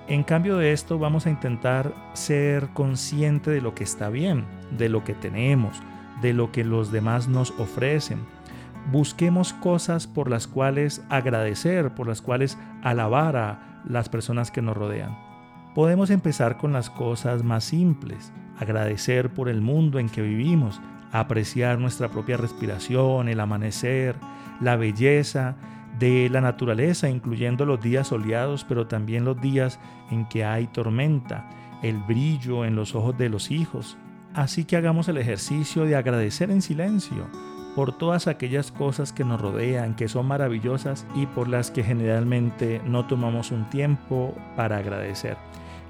En 0.08 0.24
cambio 0.24 0.58
de 0.58 0.72
esto 0.72 0.98
vamos 1.00 1.26
a 1.26 1.30
intentar 1.30 1.94
ser 2.14 2.70
consciente 2.70 3.52
de 3.52 3.62
lo 3.62 3.76
que 3.76 3.84
está 3.84 4.10
bien, 4.10 4.46
de 4.78 4.88
lo 4.88 5.04
que 5.04 5.14
tenemos, 5.14 5.82
de 6.22 6.34
lo 6.34 6.52
que 6.52 6.64
los 6.64 6.92
demás 6.92 7.28
nos 7.28 7.52
ofrecen. 7.60 8.20
Busquemos 8.92 9.52
cosas 9.54 10.08
por 10.08 10.30
las 10.30 10.48
cuales 10.48 11.04
agradecer, 11.10 11.94
por 11.94 12.08
las 12.08 12.22
cuales 12.22 12.58
alabar 12.84 13.36
a 13.36 13.82
las 13.86 14.08
personas 14.08 14.50
que 14.50 14.62
nos 14.62 14.78
rodean. 14.78 15.27
Podemos 15.78 16.10
empezar 16.10 16.58
con 16.58 16.74
las 16.74 16.90
cosas 16.90 17.44
más 17.44 17.64
simples, 17.64 18.34
agradecer 18.58 19.32
por 19.32 19.48
el 19.48 19.62
mundo 19.62 20.00
en 20.00 20.10
que 20.10 20.24
vivimos, 20.24 20.82
apreciar 21.12 21.78
nuestra 21.78 22.10
propia 22.10 22.36
respiración, 22.36 23.30
el 23.30 23.40
amanecer, 23.40 24.16
la 24.60 24.76
belleza 24.76 25.56
de 26.00 26.32
la 26.32 26.42
naturaleza, 26.42 27.10
incluyendo 27.10 27.64
los 27.64 27.80
días 27.80 28.08
soleados, 28.08 28.64
pero 28.64 28.88
también 28.88 29.24
los 29.24 29.40
días 29.40 29.80
en 30.10 30.28
que 30.28 30.44
hay 30.44 30.66
tormenta, 30.66 31.48
el 31.84 32.00
brillo 32.00 32.66
en 32.66 32.76
los 32.76 32.96
ojos 32.96 33.16
de 33.16 33.30
los 33.30 33.52
hijos. 33.52 34.00
Así 34.34 34.66
que 34.66 34.78
hagamos 34.78 35.10
el 35.10 35.20
ejercicio 35.20 35.84
de 35.84 35.96
agradecer 35.96 36.50
en 36.50 36.64
silencio 36.64 37.28
por 37.76 37.96
todas 37.96 38.26
aquellas 38.26 38.72
cosas 38.72 39.14
que 39.14 39.24
nos 39.24 39.40
rodean, 39.40 39.96
que 39.96 40.08
son 40.08 40.26
maravillosas 40.26 41.06
y 41.14 41.28
por 41.28 41.48
las 41.48 41.70
que 41.70 41.84
generalmente 41.84 42.82
no 42.84 43.06
tomamos 43.06 43.52
un 43.52 43.70
tiempo 43.70 44.34
para 44.56 44.78
agradecer. 44.78 45.38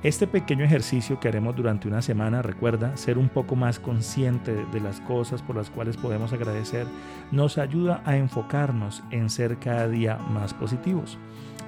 Este 0.03 0.27
pequeño 0.27 0.63
ejercicio 0.63 1.19
que 1.19 1.27
haremos 1.27 1.55
durante 1.55 1.87
una 1.87 2.03
semana, 2.03 2.43
recuerda, 2.43 2.95
ser 2.95 3.17
un 3.17 3.29
poco 3.29 3.55
más 3.55 3.79
consciente 3.79 4.63
de 4.71 4.79
las 4.79 5.01
cosas 5.01 5.41
por 5.41 5.55
las 5.55 5.71
cuales 5.71 5.97
podemos 5.97 6.31
agradecer, 6.33 6.85
nos 7.31 7.57
ayuda 7.57 8.03
a 8.05 8.15
enfocarnos 8.15 9.03
en 9.09 9.31
ser 9.31 9.57
cada 9.57 9.87
día 9.87 10.17
más 10.17 10.53
positivos. 10.53 11.17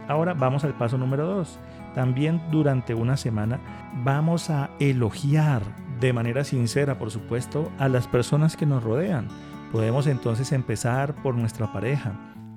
Ahora 0.07 0.35
vamos 0.35 0.63
al 0.63 0.75
paso 0.75 0.97
número 0.97 1.25
dos. 1.25 1.57
También 1.95 2.39
durante 2.51 2.93
una 2.93 3.17
semana 3.17 3.59
vamos 4.03 4.51
a 4.51 4.69
elogiar 4.79 5.63
de 5.99 6.13
manera 6.13 6.43
sincera, 6.43 6.99
por 6.99 7.09
supuesto, 7.09 7.71
a 7.79 7.89
las 7.89 8.07
personas 8.07 8.55
que 8.55 8.67
nos 8.67 8.83
rodean. 8.83 9.27
Podemos 9.71 10.05
entonces 10.05 10.51
empezar 10.51 11.15
por 11.15 11.33
nuestra 11.33 11.73
pareja, 11.73 12.13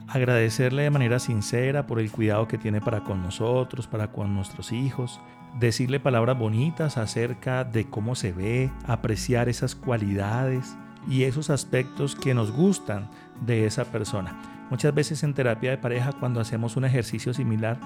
agradecerle 0.06 0.82
de 0.82 0.90
manera 0.90 1.18
sincera 1.18 1.86
por 1.86 1.98
el 1.98 2.10
cuidado 2.10 2.46
que 2.46 2.58
tiene 2.58 2.82
para 2.82 3.04
con 3.04 3.22
nosotros, 3.22 3.86
para 3.86 4.12
con 4.12 4.34
nuestros 4.34 4.70
hijos, 4.70 5.20
decirle 5.58 6.00
palabras 6.00 6.38
bonitas 6.38 6.96
acerca 6.98 7.64
de 7.64 7.88
cómo 7.88 8.14
se 8.14 8.32
ve, 8.32 8.70
apreciar 8.86 9.48
esas 9.48 9.74
cualidades 9.74 10.76
y 11.08 11.24
esos 11.24 11.50
aspectos 11.50 12.14
que 12.14 12.34
nos 12.34 12.52
gustan 12.52 13.10
de 13.44 13.66
esa 13.66 13.84
persona. 13.84 14.40
Muchas 14.70 14.94
veces 14.94 15.22
en 15.22 15.34
terapia 15.34 15.70
de 15.70 15.78
pareja 15.78 16.12
cuando 16.12 16.40
hacemos 16.40 16.76
un 16.76 16.84
ejercicio 16.84 17.34
similar 17.34 17.78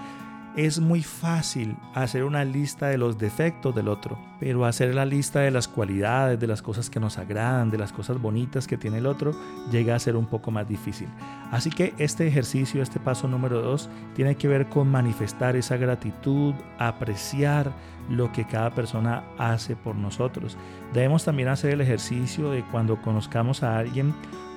es 0.56 0.80
muy 0.80 1.02
fácil 1.02 1.76
hacer 1.94 2.24
una 2.24 2.42
lista 2.42 2.86
de 2.88 2.96
los 2.96 3.18
defectos 3.18 3.74
del 3.74 3.88
otro, 3.88 4.18
pero 4.40 4.64
hacer 4.64 4.94
la 4.94 5.04
lista 5.04 5.40
de 5.40 5.50
las 5.50 5.68
cualidades, 5.68 6.40
de 6.40 6.46
las 6.46 6.62
cosas 6.62 6.88
que 6.88 6.98
nos 6.98 7.18
agradan, 7.18 7.70
de 7.70 7.76
las 7.76 7.92
cosas 7.92 8.20
bonitas 8.20 8.66
que 8.66 8.78
tiene 8.78 8.98
el 8.98 9.06
otro, 9.06 9.34
llega 9.70 9.94
a 9.94 9.98
ser 9.98 10.16
un 10.16 10.24
poco 10.24 10.50
más 10.50 10.66
difícil. 10.66 11.08
Así 11.50 11.68
que 11.68 11.92
este 11.98 12.26
ejercicio, 12.26 12.82
este 12.82 12.98
paso 12.98 13.28
número 13.28 13.60
dos, 13.60 13.90
tiene 14.14 14.36
que 14.36 14.48
ver 14.48 14.68
con 14.70 14.88
manifestar 14.88 15.56
esa 15.56 15.76
gratitud, 15.76 16.54
apreciar 16.78 17.70
lo 18.08 18.32
que 18.32 18.46
cada 18.46 18.70
persona 18.70 19.24
hace 19.36 19.76
por 19.76 19.94
nosotros. 19.94 20.56
Debemos 20.94 21.24
también 21.24 21.48
hacer 21.48 21.72
el 21.72 21.82
ejercicio 21.82 22.50
de 22.50 22.64
cuando 22.64 23.02
conozcamos 23.02 23.62
a 23.62 23.78
alguien, 23.78 24.14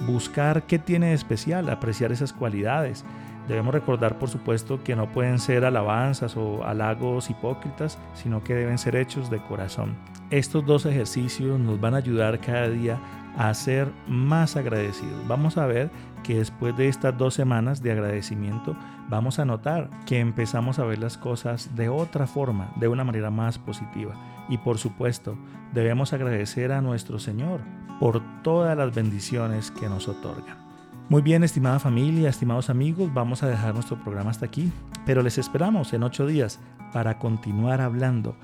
buscar 0.08 0.64
qué 0.64 0.80
tiene 0.80 1.08
de 1.08 1.14
especial, 1.14 1.70
apreciar 1.70 2.14
esas 2.14 2.32
cualidades. 2.32 3.04
Debemos 3.50 3.74
recordar, 3.74 4.20
por 4.20 4.30
supuesto, 4.30 4.84
que 4.84 4.96
no 4.96 5.12
pueden 5.12 5.40
ser 5.40 5.66
alabanzas 5.66 6.38
o 6.38 6.64
halagos 6.64 7.32
hipócritas, 7.32 7.98
sino 8.14 8.44
que 8.44 8.54
deben 8.54 8.78
ser 8.78 8.96
hechos 8.96 9.32
de 9.32 9.40
corazón. 9.40 9.98
Estos 10.30 10.64
dos 10.68 10.86
ejercicios 10.86 11.60
nos 11.60 11.82
van 11.82 11.96
a 11.96 11.98
ayudar 11.98 12.40
cada 12.40 12.70
día 12.70 13.00
a 13.36 13.52
ser 13.56 13.92
más 14.08 14.56
agradecidos. 14.56 15.28
Vamos 15.28 15.58
a 15.58 15.66
ver 15.66 15.90
que 16.22 16.38
después 16.38 16.78
de 16.78 16.90
estas 16.90 17.18
dos 17.18 17.34
semanas 17.34 17.82
de 17.82 17.92
agradecimiento, 17.92 18.76
vamos 19.10 19.40
a 19.40 19.46
notar 19.46 19.90
que 20.06 20.20
empezamos 20.20 20.78
a 20.78 20.86
ver 20.86 21.00
las 21.00 21.18
cosas 21.18 21.76
de 21.76 21.90
otra 21.90 22.28
forma, 22.28 22.72
de 22.76 22.88
una 22.88 23.04
manera 23.04 23.32
más 23.32 23.58
positiva. 23.58 24.14
Y 24.48 24.60
por 24.60 24.78
supuesto, 24.78 25.36
debemos 25.74 26.14
agradecer 26.14 26.72
a 26.72 26.82
nuestro 26.82 27.18
Señor 27.18 27.62
por 28.00 28.22
todas 28.44 28.78
las 28.78 28.94
bendiciones 28.94 29.72
que 29.72 29.90
nos 29.90 30.08
otorga. 30.08 30.69
Muy 31.10 31.22
bien, 31.24 31.44
estimada 31.44 31.80
familia, 31.80 32.30
estimados 32.30 32.70
amigos, 32.70 33.12
vamos 33.12 33.42
a 33.42 33.48
dejar 33.48 33.74
nuestro 33.74 33.98
programa 33.98 34.30
hasta 34.30 34.46
aquí, 34.46 34.72
pero 35.08 35.24
les 35.24 35.40
esperamos 35.40 35.92
en 35.94 36.04
ocho 36.04 36.28
días 36.28 36.60
para 36.94 37.18
continuar 37.18 37.82
hablando 37.82 38.36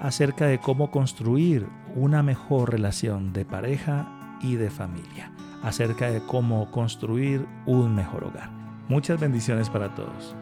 acerca 0.00 0.48
de 0.48 0.58
cómo 0.58 0.90
construir 0.90 1.68
una 1.94 2.24
mejor 2.24 2.72
relación 2.72 3.32
de 3.32 3.44
pareja 3.44 4.36
y 4.42 4.56
de 4.56 4.68
familia, 4.68 5.30
acerca 5.62 6.10
de 6.10 6.20
cómo 6.20 6.72
construir 6.72 7.46
un 7.66 7.94
mejor 7.94 8.24
hogar. 8.24 8.50
Muchas 8.88 9.20
bendiciones 9.20 9.70
para 9.70 9.94
todos. 9.94 10.34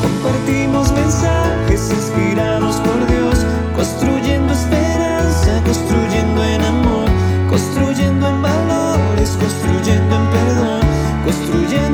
Compartimos 0.01 0.93
mensajes 0.93 1.91
inspirados 1.91 2.77
por 2.77 3.07
Dios, 3.09 3.45
construyendo 3.75 4.53
esperanza, 4.53 5.61
construyendo 5.65 6.45
en 6.45 6.63
amor, 6.63 7.11
construyendo 7.51 8.29
en 8.29 8.43
valores, 8.43 9.31
construyendo 9.31 10.17
en 10.17 10.31
perdón, 10.31 10.83
construyendo... 11.25 11.92